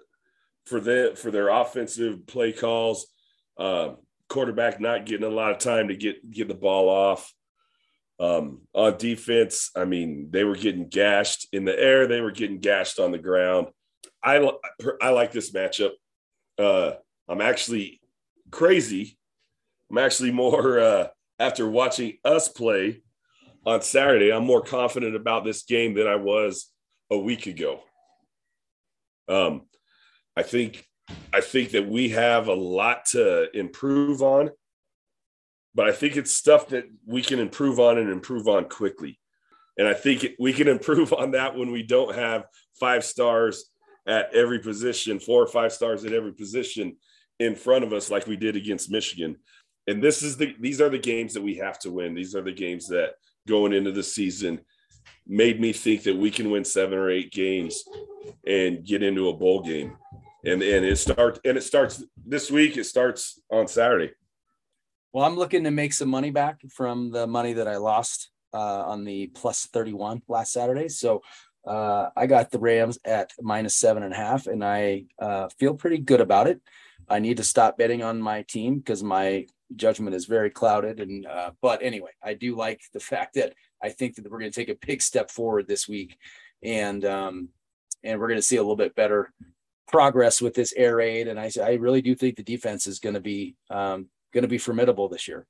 [0.67, 3.07] for the for their offensive play calls.
[3.59, 3.95] Uh,
[4.29, 7.33] quarterback not getting a lot of time to get get the ball off.
[8.21, 12.09] Um, on defense, I mean, they were getting gashed in the air.
[12.09, 13.69] They were getting gashed on the ground.
[14.23, 14.51] I
[15.01, 15.93] I like this matchup.
[16.59, 16.93] Uh,
[17.29, 18.01] I'm actually
[18.51, 19.19] crazy.
[19.91, 23.03] I'm actually more uh, after watching us play
[23.65, 24.33] on Saturday.
[24.33, 26.71] I'm more confident about this game than I was
[27.11, 27.81] a week ago.
[29.29, 29.63] Um,
[30.37, 30.85] I think
[31.33, 34.51] I think that we have a lot to improve on
[35.79, 39.17] but I think it's stuff that we can improve on and improve on quickly.
[39.77, 42.47] And I think we can improve on that when we don't have
[42.81, 43.71] five stars
[44.09, 46.97] at every position, four or five stars at every position
[47.39, 49.37] in front of us, like we did against Michigan.
[49.87, 52.15] And this is the these are the games that we have to win.
[52.15, 53.13] These are the games that
[53.47, 54.61] going into the season
[55.27, 57.85] made me think that we can win seven or eight games
[58.47, 59.97] and get into a bowl game.
[60.45, 62.77] And and it starts and it starts this week.
[62.77, 64.13] It starts on Saturday.
[65.13, 68.85] Well, I'm looking to make some money back from the money that I lost uh,
[68.85, 70.89] on the plus 31 last Saturday.
[70.89, 71.23] So
[71.69, 75.75] uh, I got the Rams at minus seven and a half, and I uh, feel
[75.75, 76.63] pretty good about it.
[77.09, 80.99] I need to stop betting on my team because my judgment is very clouded.
[80.99, 83.53] And uh, but anyway, I do like the fact that
[83.83, 86.17] I think that we're going to take a big step forward this week,
[86.63, 87.49] and um,
[88.03, 89.33] and we're going to see a little bit better
[89.87, 91.29] progress with this air raid.
[91.29, 94.49] And I, I really do think the defense is going to be um, going to
[94.49, 95.47] be formidable this year.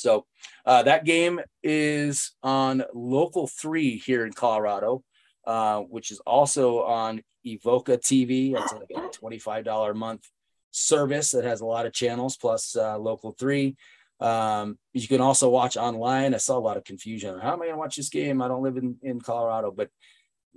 [0.00, 0.26] So
[0.64, 5.02] uh, that game is on local three here in Colorado,
[5.46, 8.54] uh, which is also on Evoca TV.
[8.56, 10.28] It's like a $25 a month
[10.70, 13.76] service that has a lot of channels plus uh, local three.
[14.20, 16.34] Um, you can also watch online.
[16.34, 17.38] I saw a lot of confusion.
[17.38, 18.42] How am I going to watch this game?
[18.42, 19.90] I don't live in, in Colorado, but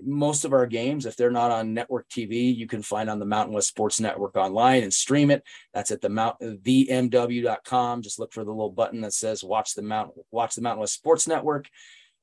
[0.03, 3.25] most of our games, if they're not on network TV, you can find on the
[3.25, 5.43] Mountain West Sports Network online and stream it.
[5.73, 8.01] That's at the mount themw.com.
[8.01, 10.93] Just look for the little button that says watch the Mount watch the Mountain West
[10.93, 11.67] Sports Network.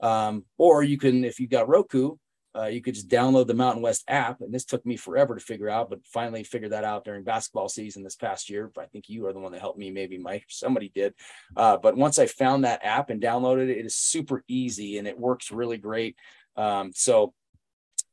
[0.01, 2.17] Um, or you can, if you've got Roku,
[2.57, 4.41] uh, you could just download the Mountain West app.
[4.41, 7.69] And this took me forever to figure out, but finally figured that out during basketball
[7.69, 8.71] season this past year.
[8.79, 11.15] I think you are the one that helped me, maybe Mike, somebody did.
[11.57, 15.07] Uh, but once I found that app and downloaded it, it is super easy and
[15.07, 16.17] it works really great.
[16.57, 17.35] Um, so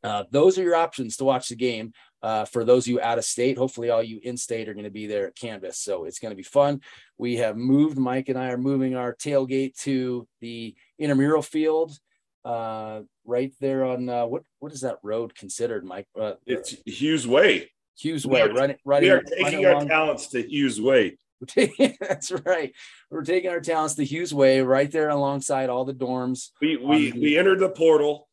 [0.05, 1.93] uh, those are your options to watch the game.
[2.21, 4.85] Uh, for those of you out of state, hopefully all you in state are going
[4.85, 5.77] to be there at Canvas.
[5.77, 6.81] So it's going to be fun.
[7.17, 11.97] We have moved, Mike and I are moving our tailgate to the intramural field
[12.45, 16.07] uh, right there on uh, what what is that road considered, Mike?
[16.19, 17.71] Uh, it's Hughes Way.
[17.97, 18.77] Hughes Way, right?
[18.85, 19.01] Right.
[19.01, 21.17] We are taking our talents to Hughes Way.
[21.99, 22.73] that's right.
[23.09, 26.51] We're taking our talents to Hughes Way, right there alongside all the dorms.
[26.61, 28.27] We we we entered the portal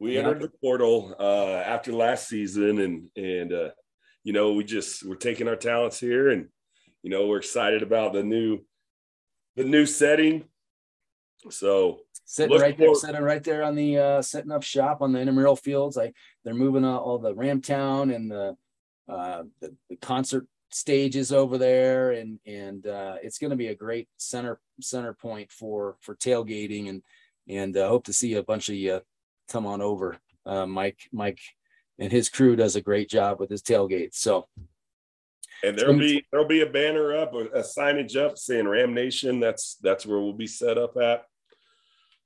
[0.00, 0.20] we yeah.
[0.20, 3.70] entered the portal uh, after last season, and and uh,
[4.22, 6.48] you know we just we're taking our talents here, and
[7.02, 8.60] you know we're excited about the new
[9.56, 10.44] the new setting.
[11.50, 15.20] So sitting right there, sitting right there on the uh, setting up shop on the
[15.20, 15.96] intramural fields.
[15.96, 18.56] Like they're moving all, all the Ramtown and the,
[19.08, 23.74] uh, the, the concert stages over there, and and uh, it's going to be a
[23.74, 27.02] great center center point for for tailgating, and
[27.48, 29.00] and uh, hope to see a bunch of you
[29.48, 30.18] come on over.
[30.46, 31.40] Uh, Mike Mike
[31.98, 34.14] and his crew does a great job with his tailgate.
[34.14, 34.46] So.
[35.64, 39.40] And there'll be there'll be a banner up, a, a signage up saying Ram Nation.
[39.40, 41.24] That's that's where we'll be set up at.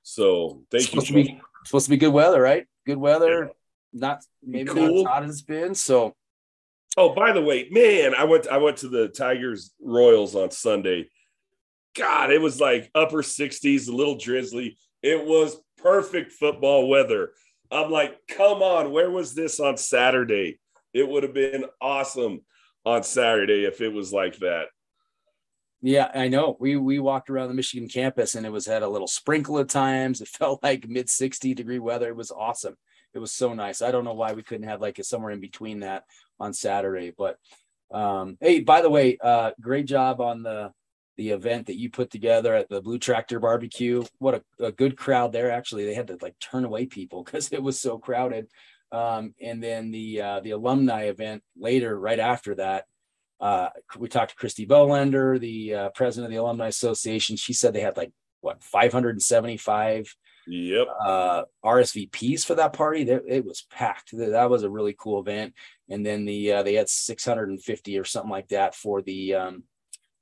[0.03, 1.23] So thank supposed you.
[1.23, 2.67] To be, supposed to be good weather, right?
[2.85, 3.45] Good weather.
[3.45, 3.51] Yeah.
[3.99, 5.03] Not maybe cool.
[5.03, 5.73] not hot as it's been.
[5.73, 6.15] So.
[6.95, 11.09] Oh, by the way, man, I went I went to the Tigers Royals on Sunday.
[11.95, 14.77] God, it was like upper 60s, a little drizzly.
[15.01, 17.31] It was perfect football weather.
[17.71, 20.59] I'm like, come on, where was this on Saturday?
[20.93, 22.41] It would have been awesome
[22.85, 24.67] on Saturday if it was like that.
[25.81, 26.55] Yeah, I know.
[26.61, 29.67] We we walked around the Michigan campus and it was had a little sprinkle at
[29.67, 30.21] times.
[30.21, 32.07] It felt like mid 60 degree weather.
[32.07, 32.77] It was awesome.
[33.13, 33.81] It was so nice.
[33.81, 36.03] I don't know why we couldn't have like a somewhere in between that
[36.39, 37.13] on Saturday.
[37.15, 37.37] But
[37.91, 40.71] um, hey, by the way, uh, great job on the
[41.17, 44.03] the event that you put together at the Blue Tractor Barbecue.
[44.19, 45.51] What a, a good crowd there.
[45.51, 48.47] Actually, they had to like turn away people because it was so crowded.
[48.91, 52.85] Um, and then the uh, the alumni event later, right after that,
[53.39, 57.35] uh, we talked to Kristi Bohlender, the uh, president of the Alumni Association.
[57.35, 60.15] She said they had like what 575
[60.47, 63.01] yep uh, RSVPs for that party.
[63.01, 64.15] It was packed.
[64.15, 65.53] That was a really cool event.
[65.89, 69.63] And then the uh, they had 650 or something like that for the um,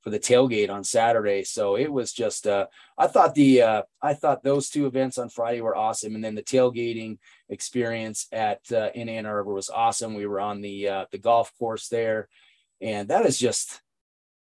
[0.02, 1.44] for the tailgate on Saturday.
[1.44, 2.66] So it was just uh,
[2.98, 6.34] I thought the uh, I thought those two events on Friday were awesome, and then
[6.34, 10.14] the tailgating experience at uh, in Ann Arbor was awesome.
[10.14, 12.28] We were on the uh, the golf course there
[12.82, 13.80] and that is just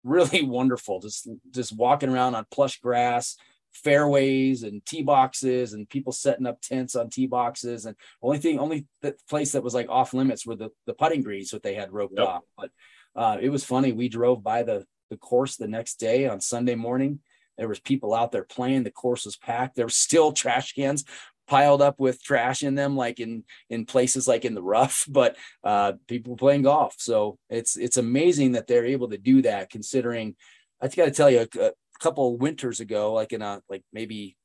[0.04, 3.36] really wonderful just just walking around on plush grass
[3.72, 8.58] fairways and tee boxes and people setting up tents on tee boxes and only thing
[8.58, 11.74] only the place that was like off limits were the, the putting greens that they
[11.74, 12.26] had roped yep.
[12.26, 12.70] off but
[13.14, 16.74] uh, it was funny we drove by the the course the next day on sunday
[16.74, 17.20] morning
[17.56, 21.04] there was people out there playing the course was packed there were still trash cans
[21.48, 25.06] piled up with trash in them, like in in places like in the rough.
[25.18, 29.70] But uh, people playing golf, so it's it's amazing that they're able to do that.
[29.70, 30.36] Considering,
[30.80, 34.36] I got to tell you, a, a couple winters ago, like in a like maybe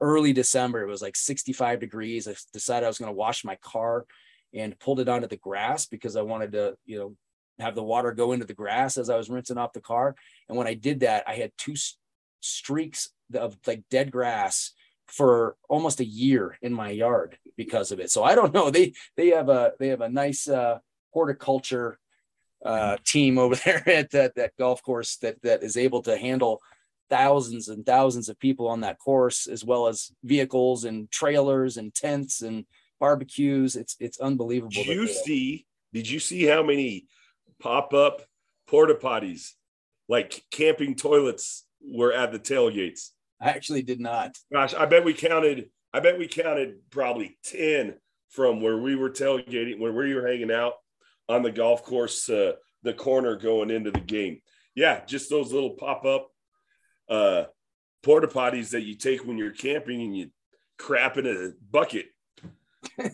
[0.00, 2.26] early December, it was like 65 degrees.
[2.26, 4.04] I decided I was going to wash my car
[4.52, 7.16] and pulled it onto the grass because I wanted to, you know,
[7.58, 10.14] have the water go into the grass as I was rinsing off the car.
[10.48, 11.74] And when I did that, I had two
[12.40, 14.72] streaks of like dead grass
[15.06, 18.10] for almost a year in my yard because of it.
[18.10, 18.70] So I don't know.
[18.70, 20.78] They they have a they have a nice uh,
[21.12, 21.98] horticulture
[22.64, 26.60] uh, team over there at that that golf course that that is able to handle
[27.10, 31.94] thousands and thousands of people on that course, as well as vehicles and trailers and
[31.94, 32.64] tents and
[32.98, 33.76] barbecues.
[33.76, 34.70] It's it's unbelievable.
[34.72, 35.66] Did you see?
[35.92, 37.06] Did you see how many
[37.62, 38.22] pop up
[38.66, 39.52] porta potties,
[40.08, 43.10] like camping toilets, were at the tailgates?
[43.40, 44.36] I actually did not.
[44.52, 45.70] Gosh, I bet we counted.
[45.92, 47.94] I bet we counted probably ten
[48.30, 50.74] from where we were tailgating, where we were hanging out
[51.28, 54.40] on the golf course, uh, the corner going into the game.
[54.74, 56.28] Yeah, just those little pop up
[57.08, 57.44] uh,
[58.02, 60.30] porta potties that you take when you're camping and you
[60.78, 62.06] crap in a bucket.
[62.98, 63.08] you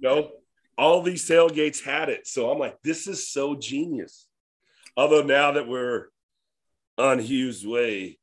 [0.00, 0.30] know,
[0.78, 2.26] all these tailgates had it.
[2.26, 4.26] So I'm like, this is so genius.
[4.96, 6.06] Although now that we're
[6.96, 8.18] on Hughes Way,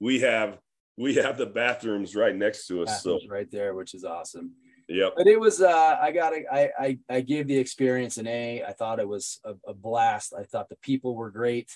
[0.00, 0.58] we have
[0.96, 2.88] we have the bathrooms right next to us.
[2.88, 4.52] Bathrooms so right there, which is awesome.
[4.88, 5.14] Yep.
[5.16, 8.64] But it was uh I got I I I gave the experience an A.
[8.64, 10.34] I thought it was a, a blast.
[10.36, 11.70] I thought the people were great.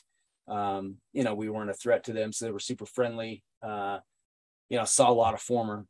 [0.48, 3.44] Um, you know, we weren't a threat to them, so they were super friendly.
[3.62, 4.00] Uh,
[4.68, 5.86] you know, saw a lot of former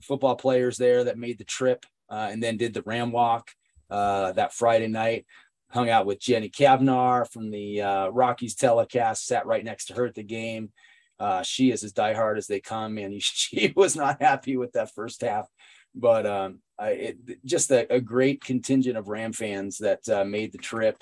[0.00, 3.50] football players there that made the trip uh, and then did the Ram Walk
[3.90, 5.26] uh, that Friday night.
[5.70, 10.06] Hung out with Jenny Cavnar from the uh, Rockies telecast, sat right next to her
[10.06, 10.70] at the game.
[11.18, 14.94] Uh, she is as diehard as they come, and she was not happy with that
[14.94, 15.48] first half.
[15.94, 20.50] But um, I, it, just a, a, great contingent of Ram fans that uh, made
[20.50, 20.96] the trip,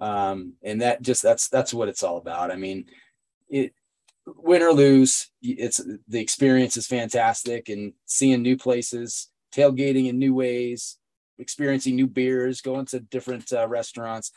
[0.00, 2.50] um, and that just that's that's what it's all about.
[2.50, 2.86] I mean,
[3.48, 3.72] it
[4.26, 10.34] win or lose, it's the experience is fantastic, and seeing new places, tailgating in new
[10.34, 10.98] ways,
[11.38, 14.32] experiencing new beers, going to different uh, restaurants,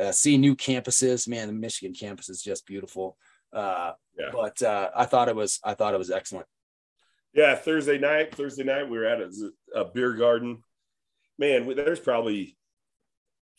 [0.00, 1.28] uh, seeing new campuses.
[1.28, 3.16] Man, the Michigan campus is just beautiful.
[3.52, 4.30] Uh, yeah.
[4.32, 6.46] But uh, I thought it was I thought it was excellent.
[7.34, 8.34] Yeah, Thursday night.
[8.34, 9.30] Thursday night we were at a,
[9.74, 10.62] a beer garden.
[11.38, 12.56] Man, we, there's probably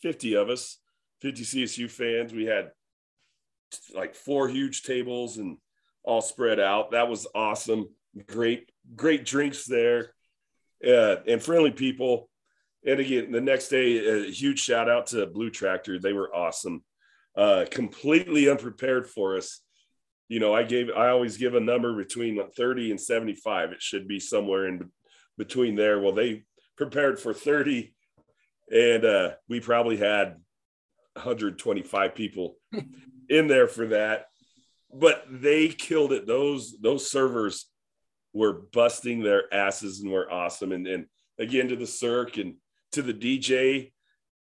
[0.01, 0.77] fifty of us,
[1.21, 2.33] fifty CSU fans.
[2.33, 2.71] We had
[3.95, 5.57] like four huge tables and
[6.03, 6.91] all spread out.
[6.91, 7.89] That was awesome.
[8.27, 10.13] Great, great drinks there,
[10.87, 12.29] uh, and friendly people.
[12.85, 15.99] And again, the next day, a huge shout out to Blue Tractor.
[15.99, 16.83] They were awesome.
[17.35, 19.61] Uh, completely unprepared for us.
[20.27, 23.71] You know, I gave, I always give a number between 30 and 75.
[23.71, 24.91] It should be somewhere in
[25.37, 25.99] between there.
[25.99, 26.43] Well, they
[26.77, 27.93] prepared for 30,
[28.71, 30.37] and uh, we probably had
[31.13, 32.55] 125 people
[33.29, 34.25] in there for that.
[34.93, 36.27] But they killed it.
[36.27, 37.65] Those those servers
[38.33, 40.71] were busting their asses and were awesome.
[40.71, 41.05] And and
[41.39, 42.55] again to the Circ and
[42.91, 43.91] to the DJ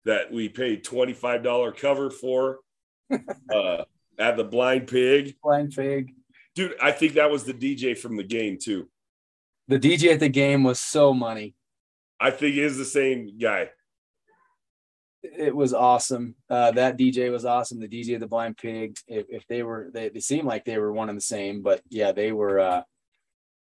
[0.06, 2.60] that we paid $25 cover for
[3.12, 3.84] uh,
[4.20, 5.36] at the Blind Pig.
[5.44, 6.14] Blind Pig.
[6.56, 8.90] Dude, I think that was the DJ from the game too.
[9.68, 11.56] The DJ at the game was so money.
[12.20, 13.72] I think it is the same guy.
[15.24, 16.36] It was awesome.
[16.50, 17.80] Uh, that DJ was awesome.
[17.80, 18.96] The DJ of the Blind Pig.
[19.08, 21.82] If, if they were, they, they seemed like they were one and the same, but
[21.90, 22.60] yeah, they were.
[22.60, 22.82] Uh,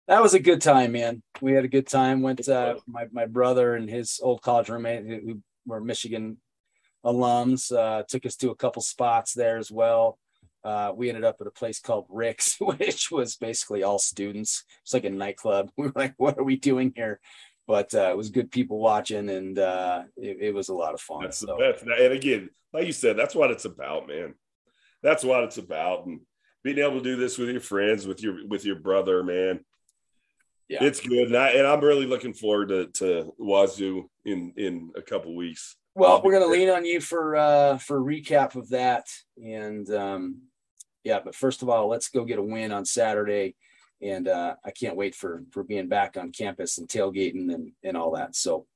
[0.10, 1.22] that was a good time, man.
[1.40, 2.24] We had a good time.
[2.24, 6.38] Went uh, my my brother and his old college roommate who were Michigan
[7.06, 10.18] alums uh, took us to a couple spots there as well.
[10.64, 14.66] Uh, we ended up at a place called Rick's, which was basically all students.
[14.82, 15.70] It's like a nightclub.
[15.78, 17.20] We were like, "What are we doing here?"
[17.68, 21.02] But uh, it was good people watching, and uh, it, it, was a lot of
[21.02, 21.22] fun.
[21.22, 21.56] That's so.
[21.62, 24.34] And again, like you said, that's what it's about, man.
[25.04, 26.22] That's what it's about, and
[26.64, 29.60] being able to do this with your friends, with your with your brother, man.
[30.70, 30.84] Yeah.
[30.84, 35.02] It's good, and, I, and I'm really looking forward to, to Wazoo in in a
[35.02, 35.76] couple weeks.
[35.96, 39.08] Well, we're going to lean on you for uh, for recap of that,
[39.44, 40.44] and um,
[41.04, 41.22] yeah.
[41.26, 43.56] But first of all, let's go get a win on Saturday,
[44.00, 47.98] and uh, I can't wait for for being back on campus and tailgating and and
[47.98, 48.36] all that.
[48.36, 48.68] So,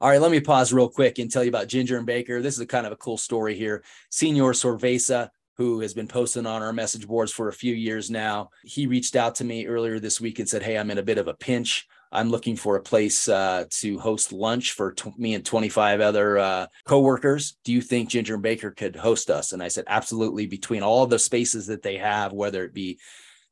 [0.00, 2.40] all right, let me pause real quick and tell you about Ginger and Baker.
[2.40, 3.82] This is a kind of a cool story here.
[4.10, 8.50] Senor Sorvesa, who has been posting on our message boards for a few years now,
[8.62, 11.18] he reached out to me earlier this week and said, "Hey, I'm in a bit
[11.18, 15.34] of a pinch." I'm looking for a place uh, to host lunch for t- me
[15.34, 17.56] and 25 other uh, coworkers.
[17.64, 19.52] Do you think Ginger and Baker could host us?
[19.52, 20.46] And I said, absolutely.
[20.46, 23.00] Between all the spaces that they have, whether it be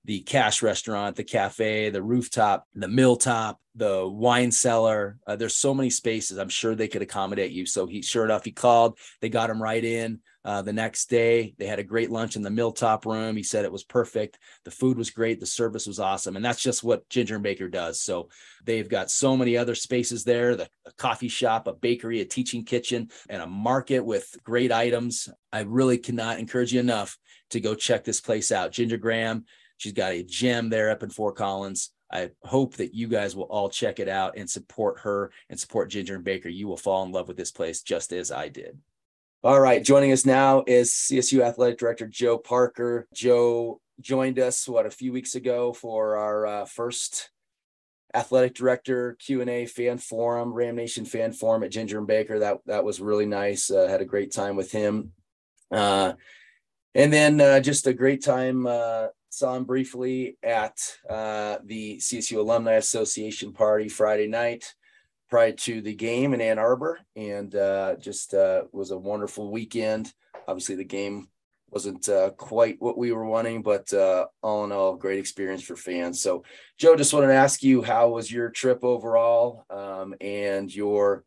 [0.05, 5.19] the Cache restaurant, the cafe, the rooftop, the mill top, the wine cellar.
[5.27, 6.39] Uh, there's so many spaces.
[6.39, 7.67] I'm sure they could accommodate you.
[7.67, 8.99] So he, sure enough, he called.
[9.21, 10.21] They got him right in.
[10.45, 13.37] Uh, the next day, they had a great lunch in the Milltop room.
[13.37, 14.39] He said it was perfect.
[14.65, 15.39] The food was great.
[15.39, 16.37] The service was awesome.
[16.37, 18.01] And that's just what Ginger Baker does.
[18.01, 18.29] So
[18.65, 22.65] they've got so many other spaces there the, a coffee shop, a bakery, a teaching
[22.65, 25.29] kitchen, and a market with great items.
[25.53, 27.17] I really cannot encourage you enough
[27.51, 28.73] to go check this place out.
[28.73, 29.45] Ginger Graham,
[29.77, 31.91] she's got a gym there up in Fort Collins.
[32.11, 35.91] I hope that you guys will all check it out and support her and support
[35.91, 36.51] Ginger and Baker.
[36.51, 38.79] You will fall in love with this place just as I did.
[39.45, 43.09] All right, joining us now is CSU Athletic Director Joe Parker.
[43.13, 47.29] Joe joined us what a few weeks ago for our uh, first
[48.15, 52.39] athletic director Q and A fan forum, Ram Nation fan forum at Ginger and Baker.
[52.39, 53.69] That that was really nice.
[53.69, 55.11] Uh, had a great time with him,
[55.73, 56.13] uh,
[56.95, 58.65] and then uh, just a great time.
[58.65, 60.79] Uh, saw him briefly at
[61.11, 64.73] uh, the CSU Alumni Association party Friday night
[65.33, 70.13] prior to the game in Ann Arbor, and uh, just uh, was a wonderful weekend.
[70.47, 71.27] Obviously, the game
[71.71, 75.75] wasn't uh, quite what we were wanting, but uh, all in all, great experience for
[75.75, 76.21] fans.
[76.21, 76.45] So,
[76.77, 81.25] Joe, just wanted to ask you, how was your trip overall, um, and your,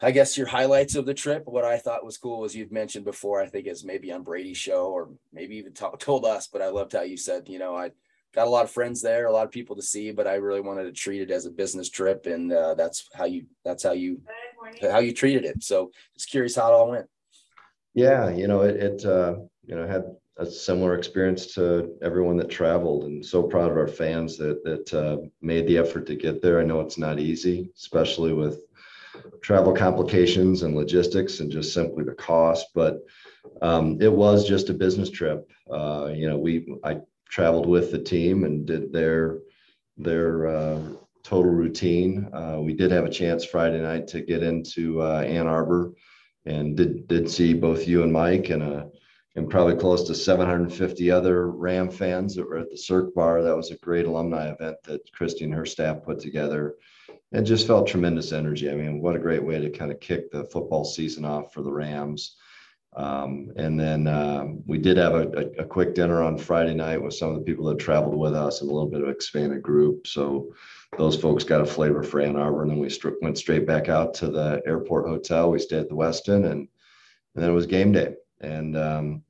[0.00, 1.44] I guess, your highlights of the trip?
[1.46, 4.56] What I thought was cool, as you've mentioned before, I think is maybe on Brady's
[4.56, 7.76] show, or maybe even t- told us, but I loved how you said, you know,
[7.76, 7.92] I
[8.34, 10.60] got a lot of friends there, a lot of people to see, but I really
[10.60, 13.92] wanted to treat it as a business trip, and uh, that's how you that's how
[13.92, 14.20] you
[14.82, 15.62] how you treated it.
[15.62, 17.06] So just curious how it all went.
[17.94, 20.04] Yeah, you know, it, it uh, you know had
[20.36, 24.92] a similar experience to everyone that traveled, and so proud of our fans that that
[24.92, 26.60] uh, made the effort to get there.
[26.60, 28.62] I know it's not easy, especially with
[29.42, 33.00] travel complications and logistics, and just simply the cost, but.
[33.60, 35.50] Um, it was just a business trip.
[35.70, 39.38] Uh, you know, we I traveled with the team and did their
[39.96, 40.80] their uh,
[41.22, 42.28] total routine.
[42.32, 45.92] Uh, we did have a chance Friday night to get into uh, Ann Arbor
[46.46, 48.84] and did did see both you and Mike and a uh,
[49.36, 53.42] and probably close to 750 other Ram fans that were at the Circ Bar.
[53.42, 56.76] That was a great alumni event that Kristi and her staff put together.
[57.32, 58.70] And just felt tremendous energy.
[58.70, 61.62] I mean, what a great way to kind of kick the football season off for
[61.62, 62.36] the Rams.
[62.96, 67.02] Um, and then um, we did have a, a, a, quick dinner on Friday night
[67.02, 69.62] with some of the people that traveled with us and a little bit of expanded
[69.62, 70.06] group.
[70.06, 70.54] So
[70.96, 72.62] those folks got a flavor for Ann Arbor.
[72.62, 72.88] And then we
[73.20, 75.50] went straight back out to the airport hotel.
[75.50, 76.68] We stayed at the Westin and,
[77.34, 78.14] and then it was game day.
[78.40, 79.22] And, um,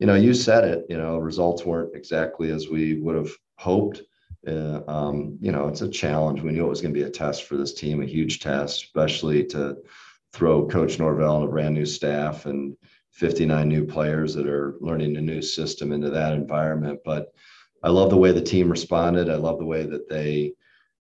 [0.00, 0.86] you know, you said it.
[0.88, 4.02] You know, results weren't exactly as we would have hoped.
[4.44, 6.42] Uh, um, you know, it's a challenge.
[6.42, 8.82] We knew it was going to be a test for this team, a huge test,
[8.82, 9.76] especially to
[10.32, 12.76] throw Coach Norvell and a brand new staff and
[13.12, 17.00] 59 new players that are learning a new system into that environment.
[17.04, 17.32] But
[17.82, 19.28] I love the way the team responded.
[19.28, 20.54] I love the way that they,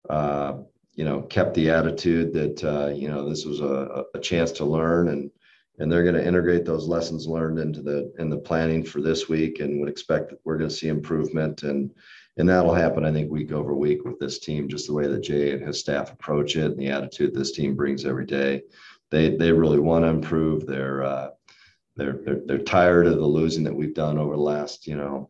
[0.09, 0.59] uh,
[0.93, 4.65] you know, kept the attitude that uh, you know this was a, a chance to
[4.65, 5.31] learn and
[5.79, 9.27] and they're going to integrate those lessons learned into the in the planning for this
[9.27, 11.91] week and would expect that we're going to see improvement and
[12.37, 15.23] and that'll happen i think week over week with this team just the way that
[15.23, 18.61] jay and his staff approach it and the attitude this team brings every day
[19.11, 21.29] they they really want to improve they're uh,
[21.95, 25.27] they're, they're they're tired of the losing that we've done over the last you know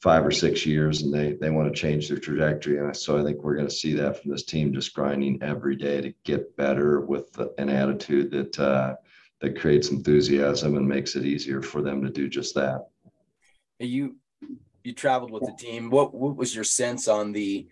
[0.00, 2.78] five or six years and they they want to change their trajectory.
[2.78, 5.76] And so i think we're going to see that from this team just grinding every
[5.76, 8.94] day to get better with an attitude that uh,
[9.40, 12.88] that creates enthusiasm and makes it easier for them to do just that.
[13.78, 14.16] You
[14.84, 15.90] you traveled with the team.
[15.90, 17.68] What what was your sense on the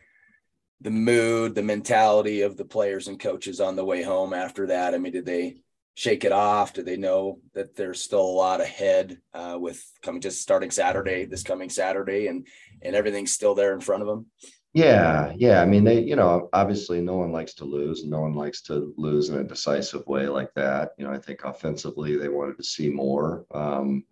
[0.81, 4.95] the mood the mentality of the players and coaches on the way home after that?
[4.95, 5.59] I mean did they
[5.97, 6.75] shake it off?
[6.75, 11.25] Do they know that there's still a lot ahead uh, with coming just starting Saturday,
[11.25, 12.47] this coming Saturday, and
[12.83, 14.27] and everything's still there in front of them?
[14.75, 15.63] Yeah, yeah.
[15.63, 18.61] I mean, they, you know, obviously no one likes to lose, and no one likes
[18.63, 20.91] to lose in a decisive way like that.
[20.99, 24.05] You know, I think offensively they wanted to see more, um,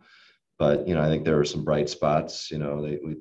[0.58, 2.50] but you know, I think there were some bright spots.
[2.50, 3.16] You know, they we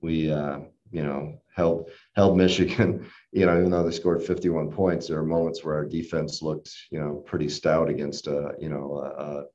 [0.00, 0.58] we uh,
[0.90, 5.24] you know held held Michigan you know, even though they scored 51 points, there are
[5.24, 9.46] moments where our defense looked, you know, pretty stout against a, you know,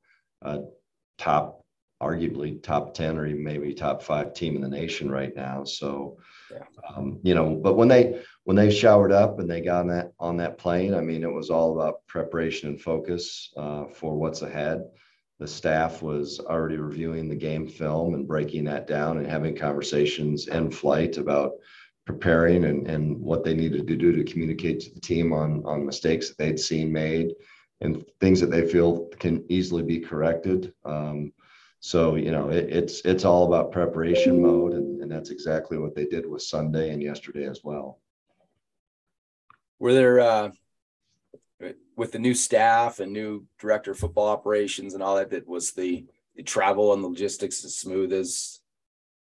[0.42, 0.62] a, a
[1.18, 1.62] top,
[2.02, 5.64] arguably top 10 or even maybe top five team in the nation right now.
[5.64, 6.16] So,
[6.50, 6.64] yeah.
[6.88, 10.12] um, you know, but when they when they showered up and they got on that
[10.18, 14.42] on that plane, I mean, it was all about preparation and focus uh, for what's
[14.42, 14.84] ahead.
[15.38, 20.48] The staff was already reviewing the game film and breaking that down and having conversations
[20.48, 21.52] in flight about
[22.06, 25.84] preparing and, and what they needed to do to communicate to the team on, on
[25.84, 27.34] mistakes that they'd seen made
[27.80, 30.72] and things that they feel can easily be corrected.
[30.84, 31.32] Um,
[31.80, 34.72] so, you know, it, it's, it's all about preparation mode.
[34.72, 37.98] And, and that's exactly what they did with Sunday and yesterday as well.
[39.78, 40.50] Were there, uh,
[41.96, 45.72] with the new staff and new director of football operations and all that, that was
[45.72, 48.60] the, the travel and the logistics as smooth as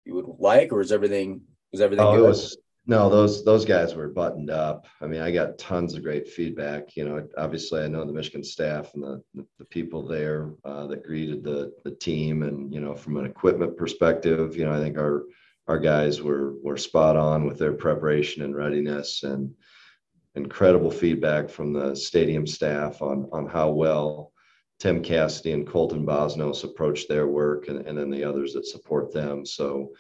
[0.06, 2.26] you would like, or is everything, was everything oh, good?
[2.26, 2.58] It was,
[2.90, 4.88] no, those those guys were buttoned up.
[5.00, 6.96] I mean, I got tons of great feedback.
[6.96, 9.22] You know, obviously, I know the Michigan staff and the
[9.60, 13.78] the people there uh, that greeted the the team, and you know, from an equipment
[13.78, 15.26] perspective, you know, I think our
[15.68, 19.54] our guys were were spot on with their preparation and readiness, and
[20.34, 24.34] incredible feedback from the stadium staff on on how well
[24.80, 29.14] Tim Cassidy and Colton Bosnos approached their work, and, and then the others that support
[29.14, 29.46] them.
[29.46, 29.92] So,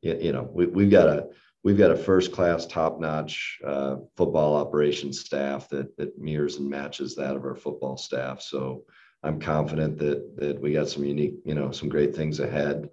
[0.00, 1.26] you know, we, we've got a
[1.66, 6.70] we've got a first class, top notch uh, football operations staff that that mirrors and
[6.70, 8.40] matches that of our football staff.
[8.40, 8.84] So
[9.24, 12.88] I'm confident that that we got some unique, you know, some great things ahead.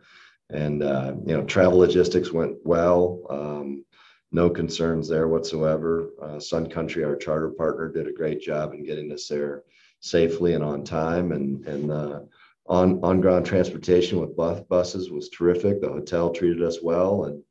[0.50, 3.22] And uh, you know, travel logistics went well.
[3.30, 3.86] Um,
[4.32, 6.10] no concerns there whatsoever.
[6.20, 9.62] Uh, Sun Country, our charter partner, did a great job in getting us there
[10.00, 11.32] safely and on time.
[11.32, 12.22] And and uh,
[12.66, 15.80] on on ground transportation with bus buses was terrific.
[15.80, 17.44] The hotel treated us well, and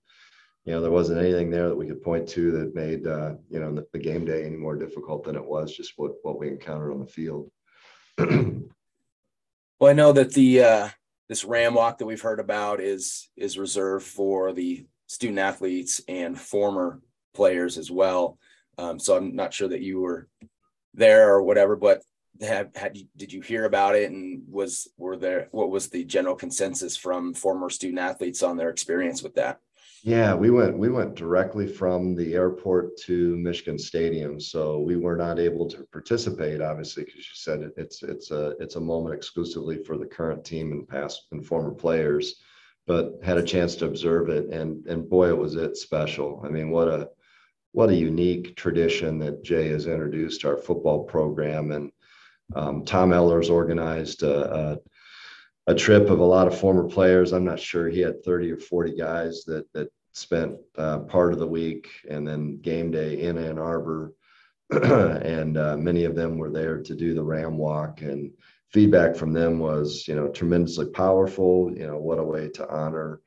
[0.64, 3.58] you know, there wasn't anything there that we could point to that made, uh, you
[3.58, 6.48] know, the, the, game day any more difficult than it was just what, what we
[6.48, 7.50] encountered on the field.
[8.18, 10.88] well, I know that the, uh,
[11.28, 16.38] this ram walk that we've heard about is, is reserved for the student athletes and
[16.38, 17.00] former
[17.34, 18.38] players as well.
[18.78, 20.28] Um, so I'm not sure that you were
[20.94, 22.02] there or whatever, but
[22.40, 26.02] have had you, did you hear about it and was were there what was the
[26.02, 29.58] general consensus from former student athletes on their experience with that
[30.05, 35.16] yeah, we went we went directly from the airport to Michigan Stadium, so we were
[35.16, 39.14] not able to participate, obviously, because you said it, it's it's a it's a moment
[39.14, 42.42] exclusively for the current team and past and former players,
[42.84, 46.42] but had a chance to observe it, and and boy, it was it special.
[46.44, 47.09] I mean, what a
[47.70, 51.92] what a unique tradition that Jay has introduced our football program, and
[52.57, 54.80] um, Tom Ellers organized a,
[55.66, 57.32] a trip of a lot of former players.
[57.32, 61.38] I'm not sure he had 30 or 40 guys that that spent uh, part of
[61.38, 64.12] the week and then game day in Ann Arbor,
[64.70, 68.02] and uh, many of them were there to do the Ram Walk.
[68.02, 68.32] And
[68.70, 71.72] feedback from them was, you know, tremendously powerful.
[71.74, 73.20] You know, what a way to honor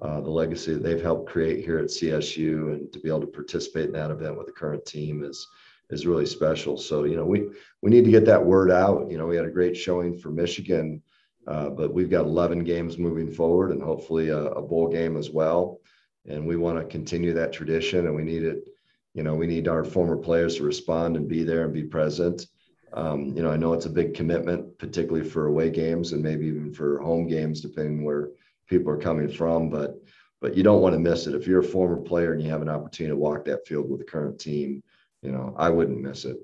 [0.00, 3.26] uh, the legacy that they've helped create here at CSU, and to be able to
[3.26, 5.46] participate in that event with the current team is
[5.90, 6.76] is really special.
[6.76, 7.50] So, you know, we
[7.82, 9.10] we need to get that word out.
[9.10, 11.02] You know, we had a great showing for Michigan
[11.50, 15.30] Uh, but we've got 11 games moving forward and hopefully a, a bowl game as
[15.30, 15.80] well.
[16.28, 18.68] And we want to continue that tradition and we need it.
[19.14, 22.46] You know, we need our former players to respond and be there and be present.
[22.92, 26.46] Um, you know, I know it's a big commitment, particularly for away games and maybe
[26.46, 28.28] even for home games, depending where
[28.68, 29.70] people are coming from.
[29.70, 29.96] But
[30.40, 31.34] but you don't want to miss it.
[31.34, 33.98] If you're a former player and you have an opportunity to walk that field with
[33.98, 34.84] the current team,
[35.20, 36.38] you know, I wouldn't miss it.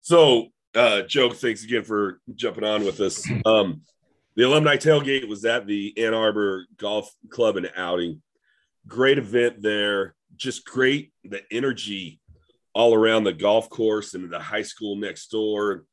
[0.00, 3.26] So, uh, Joe, thanks again for jumping on with us.
[3.44, 3.82] Um,
[4.36, 8.20] the alumni tailgate was at the Ann Arbor Golf Club and outing.
[8.86, 10.14] Great event there.
[10.36, 12.20] Just great the energy
[12.74, 15.84] all around the golf course and the high school next door,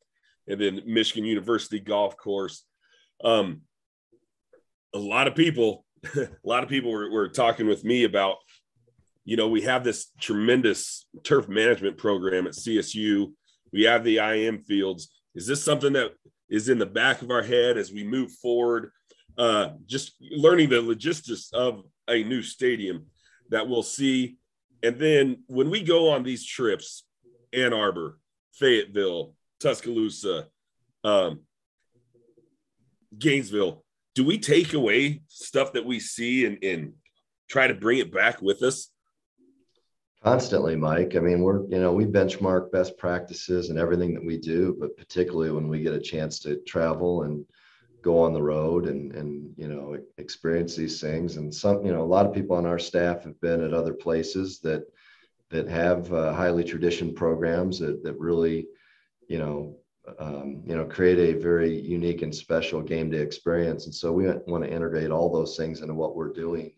[0.47, 2.63] and then Michigan University golf course.
[3.23, 3.61] Um,
[4.93, 8.37] a lot of people, a lot of people were, were talking with me about,
[9.23, 13.31] you know, we have this tremendous turf management program at CSU.
[13.71, 15.11] We have the IM fields.
[15.35, 16.11] Is this something that
[16.49, 18.91] is in the back of our head as we move forward?
[19.37, 23.05] Uh, just learning the logistics of a new stadium
[23.49, 24.37] that we'll see.
[24.83, 27.05] And then when we go on these trips,
[27.53, 28.17] Ann Arbor,
[28.53, 30.47] Fayetteville, Tuscaloosa,
[31.03, 31.41] um,
[33.17, 33.83] Gainesville,
[34.15, 36.93] do we take away stuff that we see and, and
[37.49, 38.89] try to bring it back with us?
[40.23, 41.15] Constantly, Mike.
[41.15, 44.95] I mean, we're, you know, we benchmark best practices and everything that we do, but
[44.95, 47.43] particularly when we get a chance to travel and
[48.03, 51.37] go on the road and, and, you know, experience these things.
[51.37, 53.93] And some, you know, a lot of people on our staff have been at other
[53.93, 54.83] places that,
[55.49, 58.67] that have uh, highly tradition programs that, that really,
[59.27, 59.75] you know,
[60.19, 63.85] um, you know, create a very unique and special game day experience.
[63.85, 66.73] And so we want to integrate all those things into what we're doing.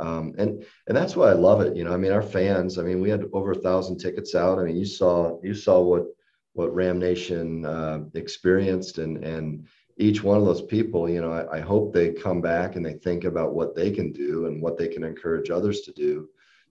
[0.00, 1.76] Um, and and that's why I love it.
[1.76, 2.78] You know, I mean, our fans.
[2.78, 4.58] I mean, we had over a thousand tickets out.
[4.58, 6.04] I mean, you saw you saw what
[6.52, 9.66] what Ram Nation uh, experienced, and and
[9.98, 11.08] each one of those people.
[11.08, 14.12] You know, I, I hope they come back and they think about what they can
[14.12, 16.28] do and what they can encourage others to do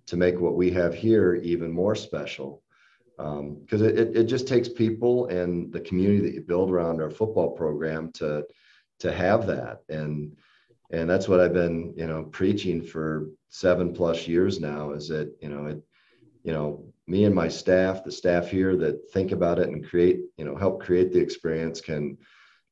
[0.08, 2.62] to make what we have here even more special
[3.18, 7.10] because um, it, it just takes people and the community that you build around our
[7.10, 8.44] football program to
[9.00, 10.36] to have that and
[10.92, 15.34] and that's what I've been you know preaching for seven plus years now is that
[15.42, 15.82] you know it
[16.44, 20.22] you know me and my staff the staff here that think about it and create
[20.38, 22.18] you know help create the experience can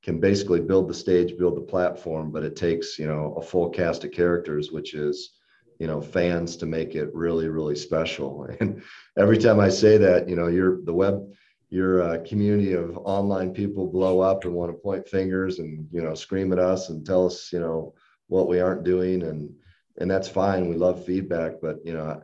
[0.03, 3.69] can basically build the stage build the platform but it takes you know a full
[3.69, 5.31] cast of characters which is
[5.79, 8.47] you know fans to make it really really special.
[8.59, 8.83] And
[9.17, 11.25] every time i say that you know you're the web
[11.69, 16.01] your uh, community of online people blow up and want to point fingers and you
[16.03, 17.93] know scream at us and tell us you know
[18.27, 19.53] what we aren't doing and
[19.97, 20.69] and that's fine.
[20.69, 22.21] We love feedback but you know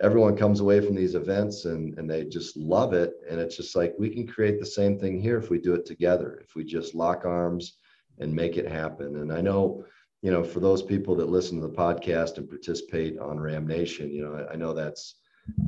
[0.00, 3.14] everyone comes away from these events and and they just love it.
[3.28, 5.86] And it's just like we can create the same thing here if we do it
[5.86, 7.78] together if we just lock arms
[8.18, 9.16] and make it happen.
[9.16, 9.84] And i know
[10.22, 14.10] you know, for those people that listen to the podcast and participate on Ram Nation,
[14.10, 15.16] you know, I, I know that's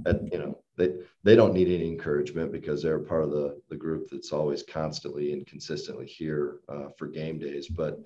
[0.03, 3.77] that, you know, they they don't need any encouragement because they're part of the the
[3.77, 7.69] group that's always constantly and consistently here uh, for game days.
[7.69, 8.01] But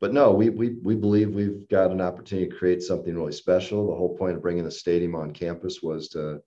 [0.00, 3.86] but no, we we we believe we've got an opportunity to create something really special.
[3.86, 6.42] The whole point of bringing the stadium on campus was to,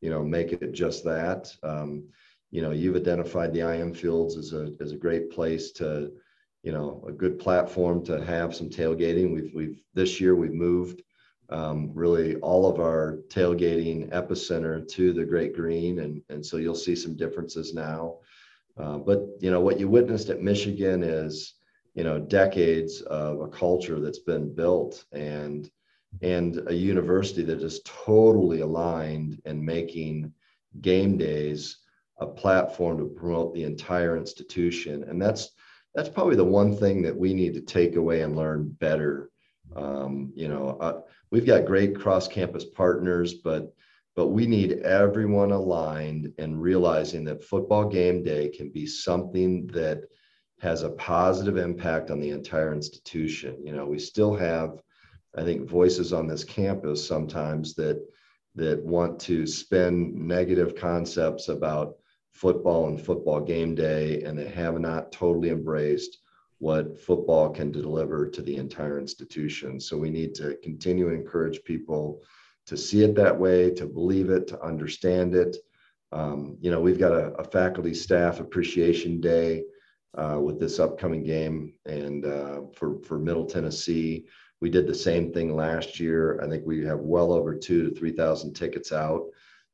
[0.00, 1.54] you know, make it just that.
[1.62, 2.04] Um,
[2.50, 6.12] you know, you've identified the IM Fields as a as a great place to
[6.62, 9.34] you know a good platform to have some tailgating.
[9.34, 11.02] We've we've this year we've moved
[11.50, 16.74] um, really all of our tailgating epicenter to the Great Green, and and so you'll
[16.74, 18.16] see some differences now.
[18.78, 21.54] Uh, but you know what you witnessed at Michigan is
[21.94, 25.70] you know decades of a culture that's been built and
[26.22, 30.32] and a university that is totally aligned and making
[30.80, 31.78] game days
[32.18, 35.50] a platform to promote the entire institution and that's
[35.94, 39.30] that's probably the one thing that we need to take away and learn better.
[39.76, 43.72] Um, you know, uh, we've got great cross campus partners, but
[44.16, 50.04] but we need everyone aligned and realizing that football game day can be something that
[50.60, 53.56] has a positive impact on the entire institution.
[53.64, 54.80] You know, we still have,
[55.36, 58.04] I think, voices on this campus sometimes that
[58.56, 61.96] that want to spin negative concepts about
[62.30, 66.18] football and football game day, and they have not totally embraced
[66.58, 69.80] what football can deliver to the entire institution.
[69.80, 72.22] So we need to continue to encourage people
[72.66, 75.56] to see it that way, to believe it, to understand it.
[76.12, 79.64] Um, you know, we've got a, a faculty staff appreciation day
[80.16, 84.26] uh, with this upcoming game, and uh, for for Middle Tennessee,
[84.60, 86.40] we did the same thing last year.
[86.42, 89.26] I think we have well over two to three thousand tickets out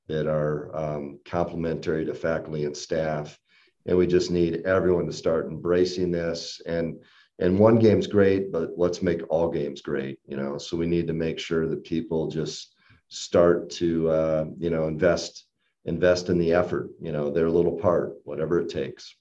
[0.09, 3.39] that are um, complementary to faculty and staff.
[3.87, 7.01] and we just need everyone to start embracing this and
[7.39, 11.07] and one game's great but let's make all games great you know so we need
[11.07, 12.75] to make sure that people just
[13.09, 15.47] start to uh, you know invest
[15.85, 19.17] invest in the effort you know their little part whatever it takes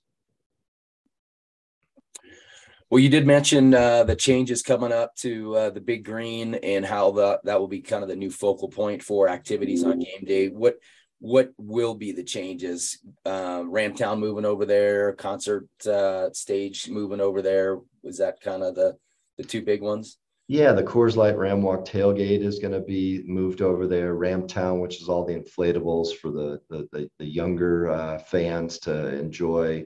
[2.89, 6.85] well you did mention uh, the changes coming up to uh, the big green and
[6.85, 10.23] how the, that will be kind of the new focal point for activities on game
[10.25, 10.77] day what
[11.19, 12.99] what will be the changes?
[13.25, 17.77] Uh, Ramtown moving over there, concert uh, stage moving over there.
[18.03, 18.97] Was that kind of the
[19.37, 20.17] the two big ones?
[20.47, 24.15] Yeah, the Coors Light Ramwalk tailgate is going to be moved over there.
[24.15, 29.19] Ramtown, which is all the inflatables for the the, the, the younger uh, fans to
[29.19, 29.85] enjoy.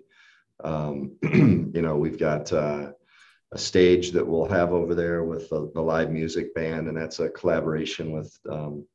[0.64, 2.92] Um, you know, we've got uh,
[3.52, 7.20] a stage that we'll have over there with the, the, live music band, and that's
[7.20, 8.86] a collaboration with um,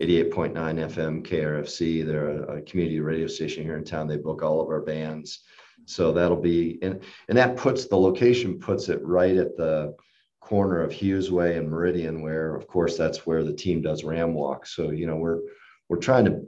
[0.00, 2.06] 88.9 FM KRFC.
[2.06, 4.06] They're a, a, community radio station here in town.
[4.06, 5.40] They book all of our bands.
[5.86, 9.94] So that'll be, and, and that puts the location puts it right at the
[10.40, 14.66] corner of Hughesway and Meridian, where of course that's where the team does Ram Walk.
[14.66, 15.40] So, you know, we're,
[15.88, 16.42] we're trying to,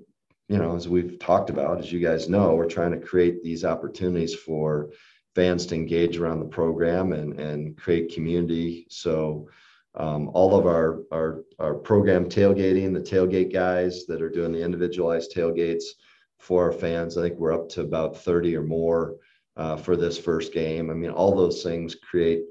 [0.48, 3.64] you know, as we've talked about, as you guys know, we're trying to create these
[3.64, 4.90] opportunities for
[5.34, 8.86] fans to engage around the program and, and create community.
[8.88, 9.48] So,
[9.94, 14.62] um, all of our, our, our program tailgating, the tailgate guys that are doing the
[14.62, 15.84] individualized tailgates
[16.38, 17.16] for our fans.
[17.16, 19.16] I think we're up to about 30 or more
[19.56, 20.90] uh, for this first game.
[20.90, 22.42] I mean, all those things create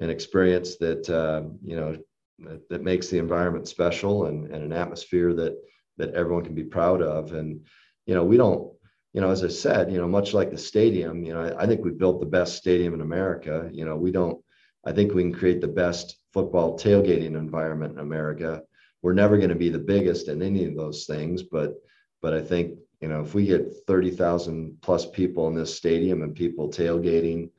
[0.00, 1.96] an experience that, uh, you know,
[2.40, 5.56] that, that, makes the environment special and, and an atmosphere that,
[5.98, 7.32] that everyone can be proud of.
[7.32, 7.66] And,
[8.06, 8.72] you know, we don't,
[9.12, 11.66] you know, as I said, you know, much like the stadium, you know, I, I
[11.66, 13.68] think we built the best stadium in America.
[13.72, 14.42] You know, we don't,
[14.84, 18.62] I think we can create the best football tailgating environment in America.
[19.02, 21.74] We're never going to be the biggest in any of those things, but
[22.20, 26.22] but I think you know if we get thirty thousand plus people in this stadium
[26.22, 27.50] and people tailgating,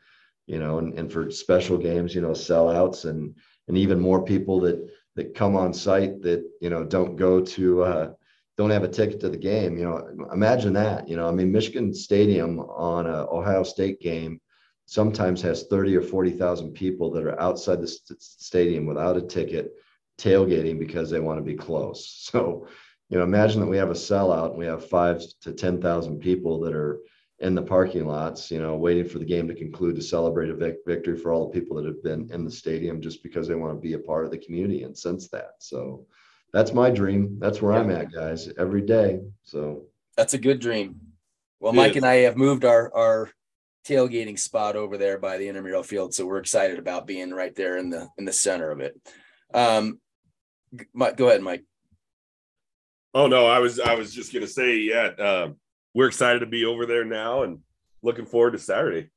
[0.48, 3.36] you know, and, and for special games, you know, sellouts and
[3.68, 7.84] and even more people that that come on site that you know don't go to
[7.84, 8.14] uh,
[8.60, 9.78] don't have a ticket to the game.
[9.78, 11.08] You know, imagine that.
[11.08, 14.42] You know, I mean, Michigan Stadium on a Ohio State game
[14.86, 19.72] sometimes has 30 or 40,000 people that are outside the st- stadium without a ticket
[20.18, 22.28] tailgating because they want to be close.
[22.32, 22.68] So,
[23.08, 26.60] you know, imagine that we have a sellout and we have five to 10,000 people
[26.60, 27.00] that are
[27.40, 30.54] in the parking lots, you know, waiting for the game to conclude to celebrate a
[30.54, 33.56] vic- victory for all the people that have been in the stadium just because they
[33.56, 35.52] want to be a part of the community and sense that.
[35.60, 36.06] So
[36.54, 37.38] that's my dream.
[37.40, 37.80] That's where yeah.
[37.80, 39.22] I'm at, guys, every day.
[39.44, 39.84] So
[40.18, 41.00] that's a good dream.
[41.60, 43.30] Well, Mike and I have moved our, our
[43.86, 46.14] tailgating spot over there by the intramural field.
[46.14, 49.00] So we're excited about being right there in the in the center of it.
[49.54, 50.00] Um,
[50.94, 51.64] Mike, go ahead, Mike.
[53.14, 55.50] Oh no, I was I was just gonna say, yeah, uh,
[55.94, 57.60] we're excited to be over there now and
[58.02, 59.10] looking forward to Saturday.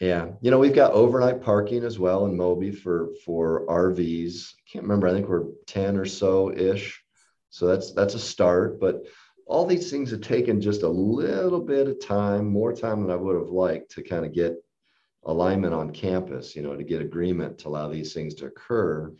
[0.00, 4.54] Yeah, you know we've got overnight parking as well in Moby for for RVs.
[4.54, 5.06] I can't remember.
[5.06, 7.02] I think we're ten or so ish.
[7.50, 9.02] So that's that's a start, but
[9.46, 13.16] all these things have taken just a little bit of time, more time than I
[13.16, 14.54] would have liked to kind of get
[15.24, 19.12] alignment on campus, you know, to get agreement to allow these things to occur.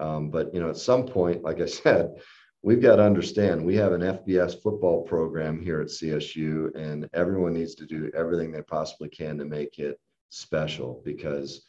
[0.00, 2.16] Um, but, you know, at some point, like I said,
[2.62, 7.54] we've got to understand we have an FBS football program here at CSU, and everyone
[7.54, 9.98] needs to do everything they possibly can to make it
[10.30, 11.62] special because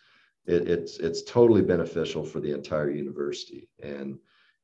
[0.46, 3.70] it, it's it's totally beneficial for the entire university.
[3.82, 4.18] And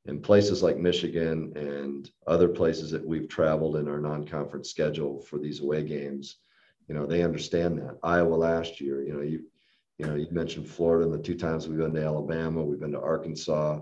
[0.05, 5.39] in places like Michigan and other places that we've traveled in our non-conference schedule for
[5.39, 6.37] these away games,
[6.87, 7.97] you know, they understand that.
[8.03, 9.45] Iowa last year, you know, you
[9.97, 12.91] you know, you mentioned Florida and the two times we've been to Alabama, we've been
[12.91, 13.79] to Arkansas,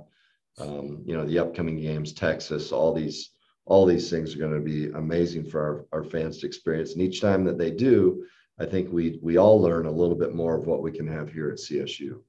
[0.59, 3.31] um, you know, the upcoming games, Texas, all these
[3.65, 6.93] all these things are going to be amazing for our, our fans to experience.
[6.93, 8.25] And each time that they do,
[8.59, 11.31] I think we we all learn a little bit more of what we can have
[11.31, 12.21] here at CSU.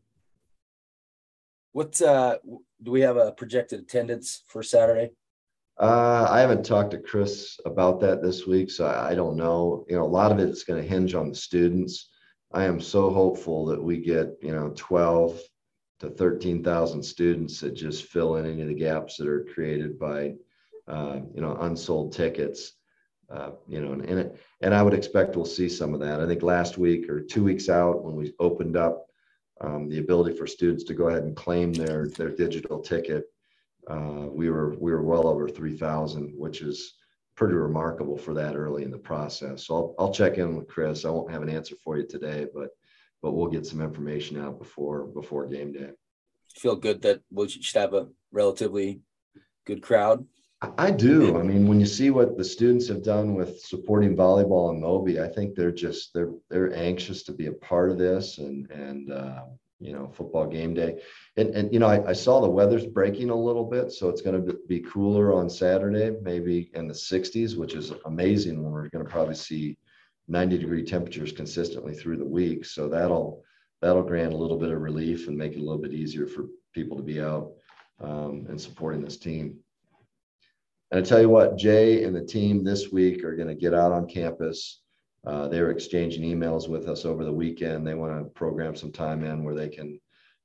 [1.73, 2.39] What uh,
[2.83, 5.11] do we have a projected attendance for Saturday?
[5.79, 9.85] Uh, I haven't talked to Chris about that this week, so I don't know.
[9.89, 12.11] You know, a lot of it is going to hinge on the students.
[12.53, 15.41] I am so hopeful that we get you know 12
[16.01, 20.35] to 13,000 students that just fill in any of the gaps that are created by
[20.87, 22.73] uh, you know unsold tickets.
[23.31, 26.21] Uh, you know, and it, and I would expect we'll see some of that.
[26.21, 29.07] I think last week or two weeks out when we opened up
[29.61, 33.25] um, the ability for students to go ahead and claim their their digital ticket.
[33.89, 36.95] Uh, we were we were well over 3,000, which is
[37.37, 39.67] pretty remarkable for that early in the process.
[39.67, 41.05] So I'll, I'll check in with Chris.
[41.05, 42.71] I won't have an answer for you today, but
[43.23, 45.91] but we'll get some information out before before game day.
[46.57, 49.01] Feel good that we should have a relatively
[49.65, 50.27] good crowd.
[50.79, 51.39] I do.
[51.39, 55.21] I mean, when you see what the students have done with supporting volleyball and Moby,
[55.21, 59.13] I think they're just they're they're anxious to be a part of this and and
[59.13, 59.45] uh,
[59.81, 61.01] you know football game day.
[61.37, 64.23] And and you know I, I saw the weather's breaking a little bit, so it's
[64.23, 68.63] going to be cooler on Saturday, maybe in the 60s, which is amazing.
[68.63, 69.77] When we're going to probably see
[70.29, 73.43] 90 degree temperatures consistently through the week, so that'll
[73.83, 76.47] that'll grant a little bit of relief and make it a little bit easier for
[76.73, 77.53] people to be out
[78.01, 79.59] um, and supporting this team.
[80.91, 83.75] And I tell you what, Jay and the team this week are going to get
[83.75, 84.81] out on campus.
[85.27, 87.87] Uh, they're exchanging emails with us over the weekend.
[87.87, 89.99] They want to program some time in where they can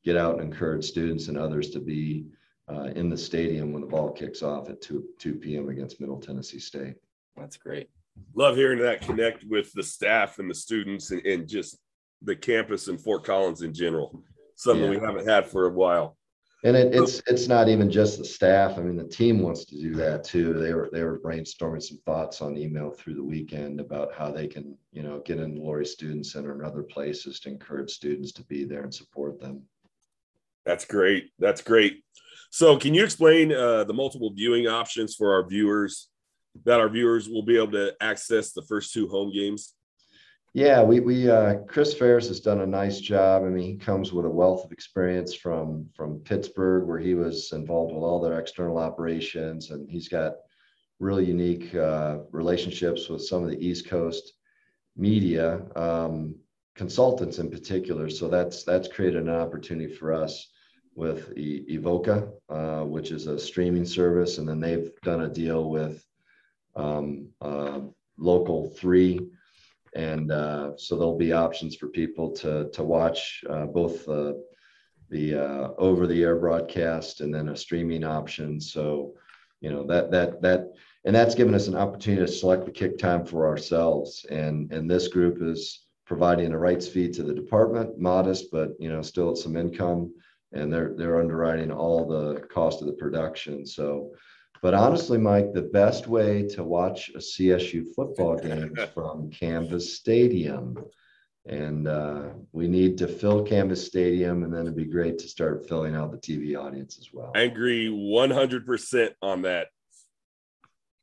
[0.03, 2.25] get out and encourage students and others to be
[2.71, 5.69] uh, in the stadium when the ball kicks off at 2, 2 p.m.
[5.69, 6.95] against Middle Tennessee State.
[7.35, 7.89] That's great.
[8.35, 11.77] Love hearing that connect with the staff and the students and, and just
[12.21, 14.23] the campus and Fort Collins in general.
[14.55, 14.99] Something yeah.
[14.99, 16.17] we haven't had for a while.
[16.63, 18.77] And it, it's it's not even just the staff.
[18.77, 20.53] I mean, the team wants to do that too.
[20.53, 24.47] They were they were brainstorming some thoughts on email through the weekend about how they
[24.47, 28.43] can you know get in Lory Student Center and other places to encourage students to
[28.43, 29.63] be there and support them.
[30.65, 31.31] That's great.
[31.39, 32.03] That's great.
[32.51, 36.09] So, can you explain uh, the multiple viewing options for our viewers
[36.65, 39.75] that our viewers will be able to access the first two home games?
[40.53, 43.43] Yeah, we we uh, Chris Ferris has done a nice job.
[43.43, 47.51] I mean, he comes with a wealth of experience from from Pittsburgh, where he was
[47.51, 50.33] involved with all their external operations, and he's got
[50.99, 54.33] really unique uh, relationships with some of the East Coast
[54.97, 56.35] media um,
[56.75, 58.09] consultants in particular.
[58.09, 60.49] So that's that's created an opportunity for us
[60.95, 65.69] with e- Evoca, uh, which is a streaming service, and then they've done a deal
[65.69, 66.03] with
[66.75, 67.81] um, uh,
[68.17, 69.29] Local Three
[69.95, 74.43] and uh, so there'll be options for people to to watch uh, both the
[75.09, 78.61] the uh, over the air broadcast and then a streaming option.
[78.61, 79.13] So
[79.61, 80.73] you know that that that
[81.05, 84.25] and that's given us an opportunity to select the kick time for ourselves.
[84.29, 88.89] And and this group is providing a rights fee to the department, modest, but you
[88.89, 90.13] know still at some income,
[90.53, 93.65] and they're they're underwriting all the cost of the production.
[93.65, 94.11] So
[94.61, 99.95] but honestly, Mike, the best way to watch a CSU football game is from Canvas
[99.95, 100.77] Stadium.
[101.45, 105.67] And uh, we need to fill Canvas Stadium, and then it'd be great to start
[105.67, 107.31] filling out the TV audience as well.
[107.33, 109.67] I agree 100% on that.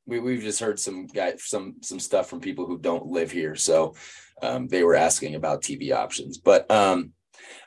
[0.06, 3.56] We, we've just heard some guys some some stuff from people who don't live here,
[3.56, 3.96] so
[4.40, 6.38] um, they were asking about TV options.
[6.38, 7.12] But um,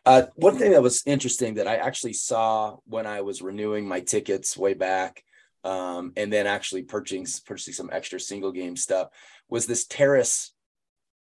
[0.06, 4.00] uh, one thing that was interesting that I actually saw when I was renewing my
[4.00, 5.22] tickets way back
[5.64, 9.10] um, and then actually purchasing purchasing some extra single game stuff
[9.50, 10.54] was this terrace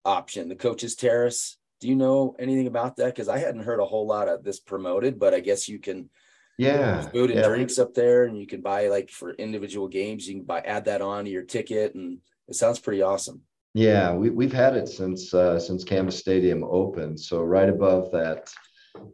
[0.05, 1.59] option, the coach's terrace.
[1.80, 3.07] Do you know anything about that?
[3.07, 6.11] Because I hadn't heard a whole lot of this promoted, but I guess you can
[6.59, 7.49] yeah food and yeah.
[7.49, 10.84] drinks up there and you can buy like for individual games you can buy add
[10.84, 12.18] that on to your ticket and
[12.49, 13.41] it sounds pretty awesome
[13.74, 18.53] yeah we, we've had it since uh, since canvas stadium opened so right above that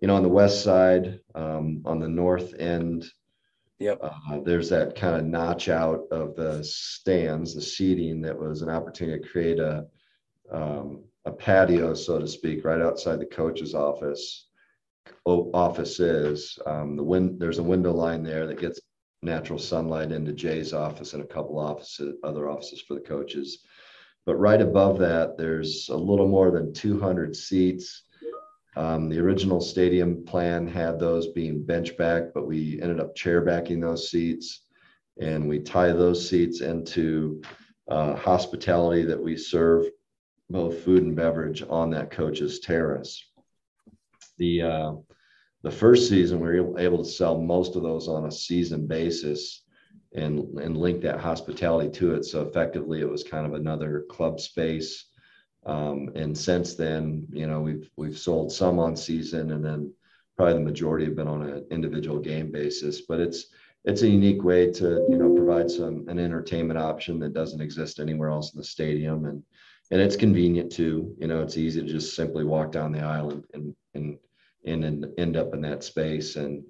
[0.01, 3.05] you know on the west side um, on the north end
[3.79, 3.99] Yep.
[4.03, 8.69] Uh, there's that kind of notch out of the stands, the seating that was an
[8.71, 9.87] opportunity to create a
[10.53, 14.49] um, a patio, so to speak, right outside the coach's office.
[15.27, 16.59] Offices.
[16.67, 18.81] Um, the wind there's a window line there that gets
[19.23, 23.65] natural sunlight into Jay's office and a couple offices, other offices for the coaches.
[24.27, 28.05] But right above that, there's a little more than 200 seats
[28.77, 33.41] um, the original stadium plan had those being bench back, but we ended up chair
[33.41, 34.63] backing those seats
[35.21, 37.41] and we tie those seats into
[37.89, 39.87] uh, hospitality that we serve
[40.51, 43.23] both food and beverage on that coach's terrace.
[44.39, 44.93] The uh,
[45.63, 49.63] the first season we were able to sell most of those on a season basis
[50.15, 52.25] and and link that hospitality to it.
[52.25, 55.07] So effectively, it was kind of another club space
[55.67, 59.93] um, and since then, you know, we've we've sold some on season, and then
[60.37, 63.03] probably the majority have been on an individual game basis.
[63.03, 63.47] But it's
[63.85, 68.01] it's a unique way to you know provide some an entertainment option that doesn't exist
[68.01, 69.43] anywhere else in the stadium, and
[69.91, 71.15] and it's convenient too.
[71.19, 73.45] You know, it's easy to just simply walk down the aisle and
[73.95, 74.19] and
[74.65, 76.37] and, and, end up in that space.
[76.37, 76.65] And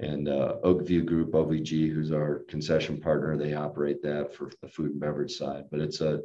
[0.00, 4.92] and uh, Oakview Group OVG, who's our concession partner, they operate that for the food
[4.92, 5.64] and beverage side.
[5.70, 6.22] But it's a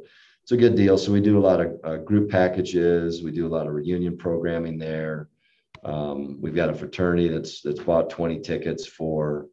[0.48, 0.96] it's a good deal.
[0.96, 3.22] So we do a lot of uh, group packages.
[3.22, 5.28] We do a lot of reunion programming there.
[5.84, 9.48] Um, we've got a fraternity that's that's bought 20 tickets for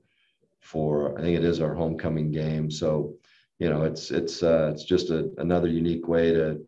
[0.62, 2.72] for I think it is our homecoming game.
[2.72, 3.16] So
[3.60, 6.66] you know it's it's uh, it's just a, another unique way to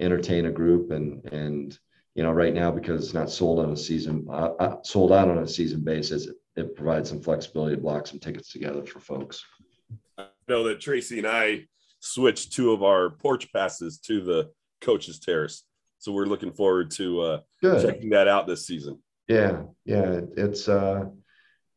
[0.00, 1.78] entertain a group and and
[2.16, 5.28] you know right now because it's not sold on a season uh, uh sold out
[5.28, 8.98] on a season basis it, it provides some flexibility to block some tickets together for
[8.98, 9.44] folks
[10.16, 11.66] I know that Tracy and I
[12.00, 15.64] switched two of our porch passes to the coach's terrace.
[15.98, 19.00] So we're looking forward to uh, checking that out this season.
[19.26, 21.06] Yeah, yeah, it's uh,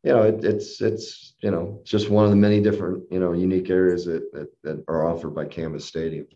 [0.02, 3.32] you know, it, it's it's you know, just one of the many different you know
[3.32, 6.26] unique areas that, that that are offered by Canvas Stadium.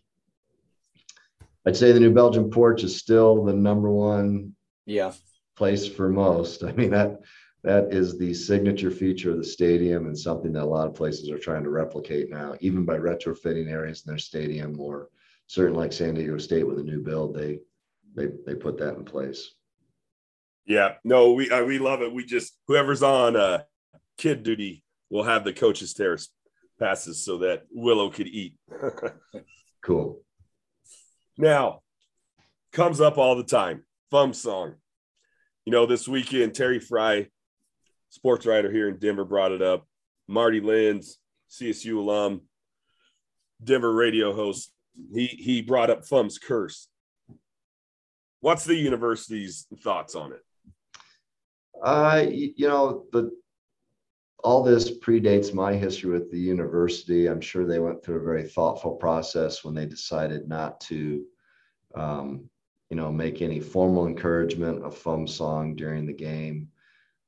[1.65, 5.13] I'd say the New Belgium porch is still the number one yeah
[5.55, 6.63] place for most.
[6.63, 7.21] I mean that
[7.63, 11.29] that is the signature feature of the stadium and something that a lot of places
[11.29, 15.09] are trying to replicate now, even by retrofitting areas in their stadium or
[15.47, 17.59] certain like San Diego State with a new build, they
[18.15, 19.51] they they put that in place.
[20.65, 22.13] Yeah, no, we uh, we love it.
[22.13, 23.63] We just whoever's on uh,
[24.17, 26.29] kid duty will have the coaches terrace
[26.79, 28.55] passes so that Willow could eat.
[29.81, 30.21] cool.
[31.37, 31.81] Now,
[32.71, 33.83] comes up all the time.
[34.11, 34.75] Fum song.
[35.65, 37.29] You know, this weekend Terry Frei,
[38.09, 39.87] sports writer here in Denver, brought it up.
[40.27, 41.17] Marty Lenz,
[41.49, 42.41] CSU alum,
[43.63, 44.71] Denver radio host,
[45.13, 46.87] he he brought up Fum's curse.
[48.41, 50.43] What's the university's thoughts on it?
[51.83, 53.31] Uh, you know, the
[54.43, 57.27] all this predates my history with the university.
[57.27, 61.25] I'm sure they went through a very thoughtful process when they decided not to,
[61.95, 62.49] um,
[62.89, 66.69] you know, make any formal encouragement of Fum song during the game.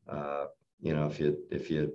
[0.08, 0.46] Uh,
[0.82, 1.94] you know, if you if you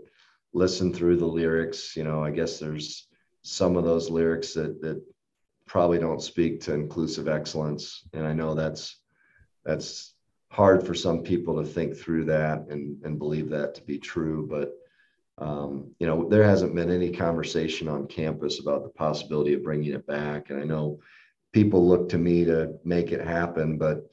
[0.52, 3.08] listen through the lyrics, you know, I guess there's
[3.42, 5.02] some of those lyrics that that
[5.66, 8.96] probably don't speak to inclusive excellence, and I know that's
[9.64, 10.14] that's
[10.54, 14.46] hard for some people to think through that and, and believe that to be true.
[14.48, 14.72] But,
[15.44, 19.94] um, you know, there hasn't been any conversation on campus about the possibility of bringing
[19.94, 20.50] it back.
[20.50, 21.00] And I know
[21.52, 24.06] people look to me to make it happen, but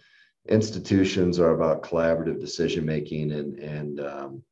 [0.50, 4.44] institutions are about collaborative decision making and, and, um,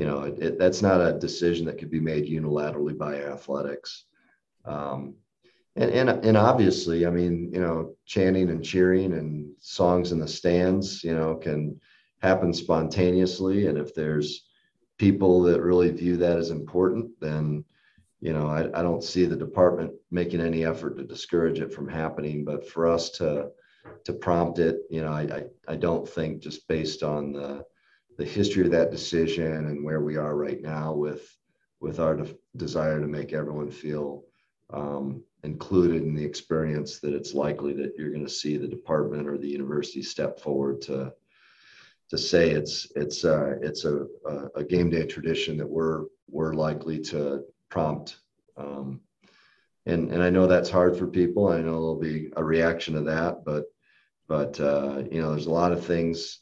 [0.00, 4.04] you know, it, it, that's not a decision that could be made unilaterally by athletics.
[4.64, 5.16] Um,
[5.76, 10.26] and, and and obviously, I mean, you know, chanting and cheering and songs in the
[10.26, 11.78] stands, you know, can
[12.22, 13.66] happen spontaneously.
[13.66, 14.48] And if there's
[14.96, 17.62] people that really view that as important, then
[18.22, 21.88] you know, I, I don't see the department making any effort to discourage it from
[21.90, 22.42] happening.
[22.42, 23.50] But for us to
[24.04, 25.24] to prompt it, you know, I
[25.68, 27.66] I, I don't think just based on the
[28.20, 31.34] the history of that decision and where we are right now with
[31.80, 34.24] with our de- desire to make everyone feel
[34.74, 39.26] um, included in the experience that it's likely that you're going to see the department
[39.26, 41.10] or the university step forward to
[42.10, 44.04] to say it's it's uh, it's a,
[44.54, 48.18] a game day tradition that we're we're likely to prompt
[48.58, 49.00] um,
[49.86, 51.48] and and I know that's hard for people.
[51.48, 53.64] I know there'll be a reaction to that but
[54.28, 56.40] but uh, you know there's a lot of things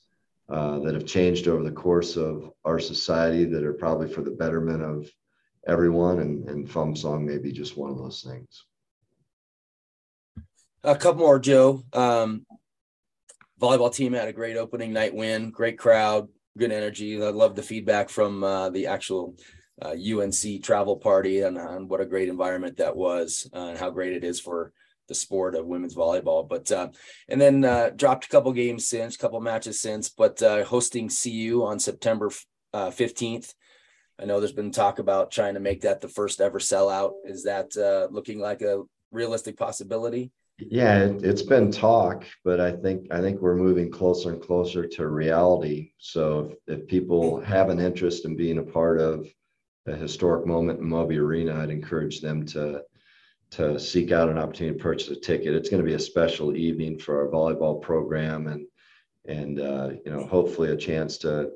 [0.48, 4.30] uh, that have changed over the course of our society that are probably for the
[4.30, 5.10] betterment of
[5.66, 8.64] everyone and and Fum Song may be just one of those things
[10.84, 11.82] a couple more, Joe.
[11.92, 12.46] Um,
[13.60, 17.22] volleyball team had a great opening night win, great crowd, good energy.
[17.22, 19.36] I love the feedback from uh, the actual
[19.82, 23.90] uh, UNC travel party and, and, what a great environment that was, uh, and how
[23.90, 24.72] great it is for
[25.08, 26.48] the sport of women's volleyball.
[26.48, 26.88] But uh,
[27.28, 31.08] and then uh, dropped a couple games since, a couple matches since, but uh, hosting
[31.10, 32.30] CU on September
[32.92, 33.54] fifteenth.
[34.20, 37.12] I know there's been talk about trying to make that the first ever sellout.
[37.24, 37.76] Is that
[38.10, 40.32] looking like a realistic possibility?
[40.58, 44.86] Yeah, it, has been talk, but I think I think we're moving closer and closer
[44.88, 45.92] to reality.
[45.98, 49.28] So if, if people have an interest in being a part of
[49.86, 52.82] a historic moment in Moby Arena, I'd encourage them to
[53.50, 55.54] to seek out an opportunity to purchase a ticket.
[55.54, 58.66] It's going to be a special evening for our volleyball program, and
[59.26, 61.50] and uh, you know hopefully a chance to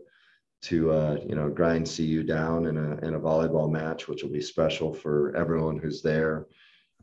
[0.63, 4.31] to uh, you know grind CU down in a in a volleyball match, which will
[4.31, 6.47] be special for everyone who's there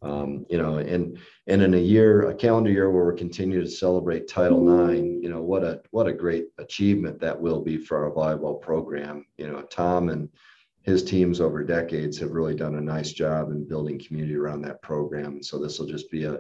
[0.02, 1.18] um, you know, and
[1.48, 5.30] and in a year, a calendar year where we're continuing to celebrate Title IX, you
[5.30, 9.26] know, what a what a great achievement that will be for our volleyball program.
[9.38, 10.30] You know, Tom and
[10.90, 14.82] his teams over decades have really done a nice job in building community around that
[14.82, 15.34] program.
[15.34, 16.40] And so this will just be a,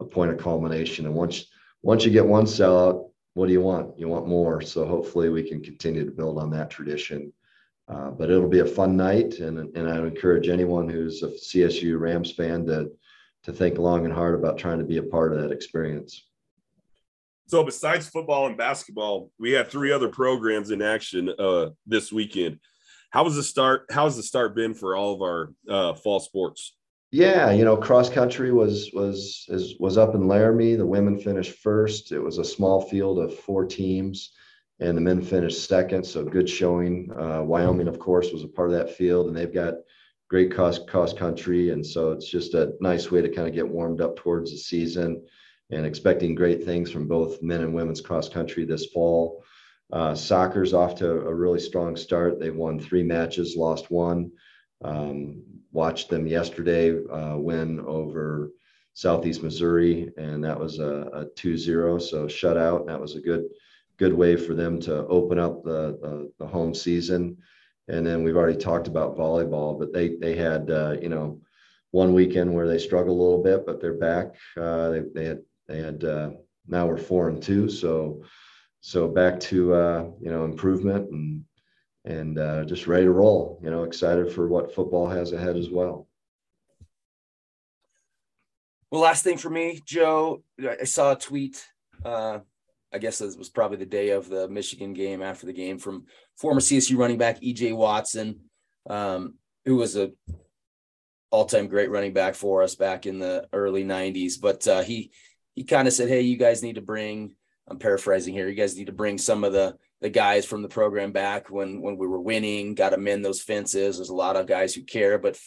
[0.00, 1.06] a point of culmination.
[1.06, 1.46] And once
[1.82, 3.98] once you get one sellout, what do you want?
[3.98, 4.60] You want more.
[4.60, 7.32] So hopefully we can continue to build on that tradition
[7.90, 11.98] uh, but it'll be a fun night, and and I encourage anyone who's a CSU
[11.98, 12.92] Rams fan to
[13.42, 16.28] to think long and hard about trying to be a part of that experience.
[17.48, 22.60] So, besides football and basketball, we have three other programs in action uh, this weekend.
[23.10, 23.86] How was the start?
[23.90, 26.76] How has the start been for all of our uh, fall sports?
[27.12, 30.76] Yeah, you know, cross country was was is, was up in Laramie.
[30.76, 32.12] The women finished first.
[32.12, 34.32] It was a small field of four teams
[34.80, 36.04] and the men finished second.
[36.04, 37.10] So good showing.
[37.16, 39.74] Uh, Wyoming, of course, was a part of that field, and they've got
[40.28, 43.68] great cross cross country, and so it's just a nice way to kind of get
[43.68, 45.24] warmed up towards the season.
[45.72, 49.44] And expecting great things from both men and women's cross country this fall.
[49.92, 52.38] Uh, soccer's off to a really strong start.
[52.38, 54.30] They've won three matches, lost one.
[54.82, 58.50] Um, watched them yesterday uh, win over
[58.94, 62.86] Southeast Missouri, and that was a, a 2-0, so shutout.
[62.86, 63.44] That was a good
[63.98, 67.36] good way for them to open up the, the, the home season.
[67.88, 71.40] And then we've already talked about volleyball, but they they had uh, you know
[71.90, 74.34] one weekend where they struggled a little bit, but they're back.
[74.56, 76.30] Uh, they, they had they had uh,
[76.66, 78.22] now we're four and two, so
[78.80, 81.44] so back to uh, you know improvement and
[82.04, 83.60] and uh, just ready to roll.
[83.62, 86.08] You know, excited for what football has ahead as well.
[88.90, 91.64] Well, last thing for me, Joe, I saw a tweet.
[92.04, 92.40] Uh,
[92.92, 96.06] I guess it was probably the day of the Michigan game after the game from
[96.36, 98.40] former CSU running back EJ Watson,
[98.88, 100.10] um, who was a
[101.30, 104.40] all-time great running back for us back in the early 90s.
[104.40, 105.12] But uh, he
[105.54, 107.36] he kind of said, "Hey, you guys need to bring."
[107.70, 108.48] I'm paraphrasing here.
[108.48, 111.80] You guys need to bring some of the the guys from the program back when
[111.80, 112.74] when we were winning.
[112.74, 113.96] Got to mend those fences.
[113.96, 115.38] There's a lot of guys who care, but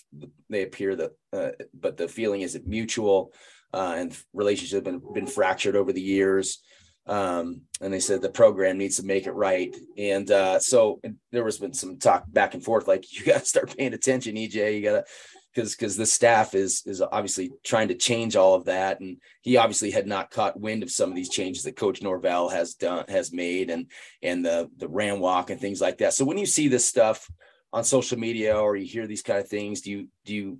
[0.49, 1.11] they appear that.
[1.31, 3.33] Uh, but the feeling isn't mutual,
[3.73, 6.63] uh, and relationships have been been fractured over the years
[7.05, 9.75] um, and they said the program needs to make it right.
[9.97, 11.01] And uh, so
[11.31, 14.35] there was been some talk back and forth, like you got to start paying attention,
[14.35, 14.75] EJ.
[14.75, 15.05] You got to
[15.53, 19.57] because because the staff is is obviously trying to change all of that, and he
[19.57, 23.05] obviously had not caught wind of some of these changes that Coach Norvell has done
[23.07, 23.87] has made, and
[24.21, 26.13] and the the ram walk and things like that.
[26.13, 27.29] So when you see this stuff
[27.71, 30.59] on social media or you hear these kind of things, do you do you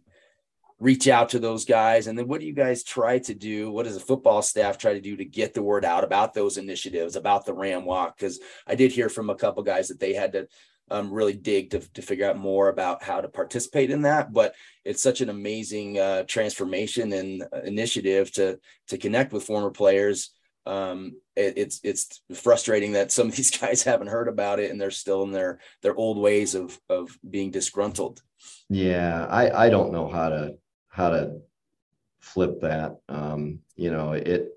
[0.80, 2.08] reach out to those guys?
[2.08, 3.72] And then what do you guys try to do?
[3.72, 6.58] What does the football staff try to do to get the word out about those
[6.58, 8.18] initiatives about the ram walk?
[8.18, 10.48] Because i did hear from a couple guys that they had to
[10.92, 14.34] um, really dig to, to figure out more about how to participate in that.
[14.34, 14.56] But
[14.86, 20.32] it's such an amazing uh, transformation and uh, initiative to to connect with former players.
[20.66, 24.80] Um, it, it's it's frustrating that some of these guys haven't heard about it and
[24.80, 28.22] they're still in their their old ways of of being disgruntled.
[28.70, 30.56] Yeah i i don't know how to
[30.90, 31.42] how to
[32.24, 32.96] flip that.
[33.10, 34.53] Um, you know, it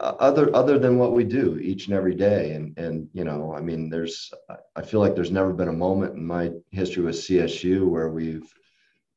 [0.00, 3.60] other other than what we do each and every day, and and you know, I
[3.60, 4.32] mean, there's
[4.76, 8.52] I feel like there's never been a moment in my history with CSU where we've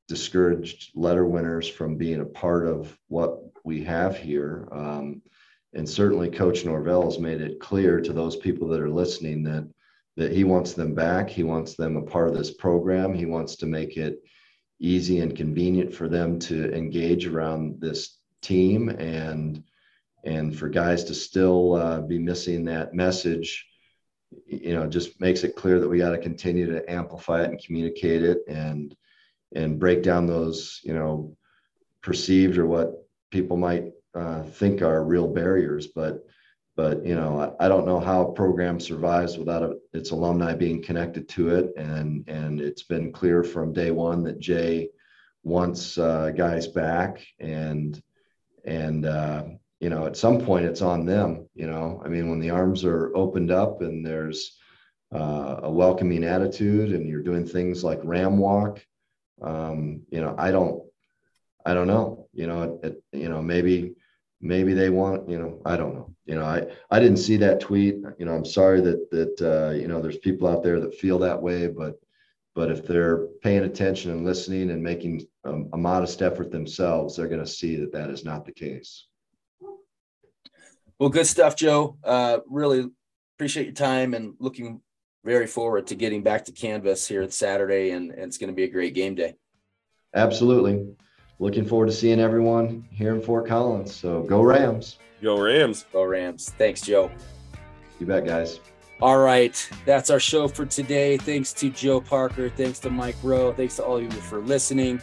[0.07, 4.67] discouraged letter winners from being a part of what we have here.
[4.71, 5.21] Um,
[5.73, 9.67] and certainly, Coach Norvell has made it clear to those people that are listening that
[10.17, 11.29] that he wants them back.
[11.29, 13.13] He wants them a part of this program.
[13.13, 14.21] He wants to make it
[14.79, 19.63] easy and convenient for them to engage around this team and
[20.23, 23.65] and for guys to still uh, be missing that message
[24.45, 27.63] you know just makes it clear that we got to continue to amplify it and
[27.63, 28.95] communicate it and
[29.55, 31.35] and break down those you know
[32.01, 32.93] perceived or what
[33.29, 35.87] people might uh, think are real barriers.
[35.87, 36.25] But
[36.75, 40.53] but you know I, I, don't know how a program survives without a, its alumni
[40.53, 41.73] being connected to it.
[41.77, 44.89] And and it's been clear from day one that jay
[45.43, 47.25] wants uh, guys back.
[47.39, 48.01] And
[48.65, 49.43] and uh,
[49.81, 52.01] you know at some point it's on them you know.
[52.05, 54.57] I mean when the arms are opened up and there's
[55.13, 58.85] uh, a welcoming attitude and you're doing things like ram walk
[59.41, 60.83] um, you know i don't
[61.65, 62.27] i don't know.
[62.33, 63.95] You know it, it, you know maybe
[64.39, 66.13] maybe they want you know i don't know.
[66.25, 67.95] You know i i didn't see that tweet.
[68.19, 71.19] You know i'm sorry that that uh, you know there's people out there that feel
[71.19, 71.95] that way but
[72.53, 77.27] but if they're paying attention and listening and making a, a modest effort themselves they're
[77.27, 79.07] going to see that that is not the case
[81.01, 82.89] well good stuff joe uh, really
[83.35, 84.79] appreciate your time and looking
[85.25, 88.55] very forward to getting back to canvas here at saturday and, and it's going to
[88.55, 89.33] be a great game day
[90.15, 90.85] absolutely
[91.41, 93.93] looking forward to seeing everyone here in Fort Collins.
[93.93, 94.99] So go Rams.
[95.21, 95.85] Go Rams.
[95.91, 96.51] Go Rams.
[96.57, 97.11] Thanks, Joe.
[97.99, 98.59] You bet, guys.
[99.01, 99.69] All right.
[99.83, 101.17] That's our show for today.
[101.17, 102.49] Thanks to Joe Parker.
[102.49, 103.51] Thanks to Mike Rowe.
[103.51, 105.01] Thanks to all of you for listening.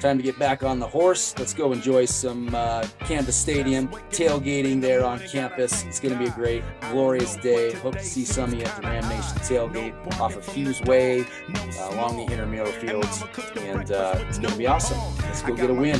[0.00, 1.34] Time to get back on the horse.
[1.38, 5.84] Let's go enjoy some uh, Canvas Stadium tailgating there on campus.
[5.84, 7.72] It's going to be a great, glorious day.
[7.72, 11.22] Hope to see some of you at the Ram Nation tailgate off of Hughes Way
[11.22, 13.24] uh, along the intramural fields,
[13.56, 14.98] and uh, it's going to be awesome.
[15.22, 15.98] Let's go get a win.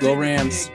[0.00, 0.70] Go Rams.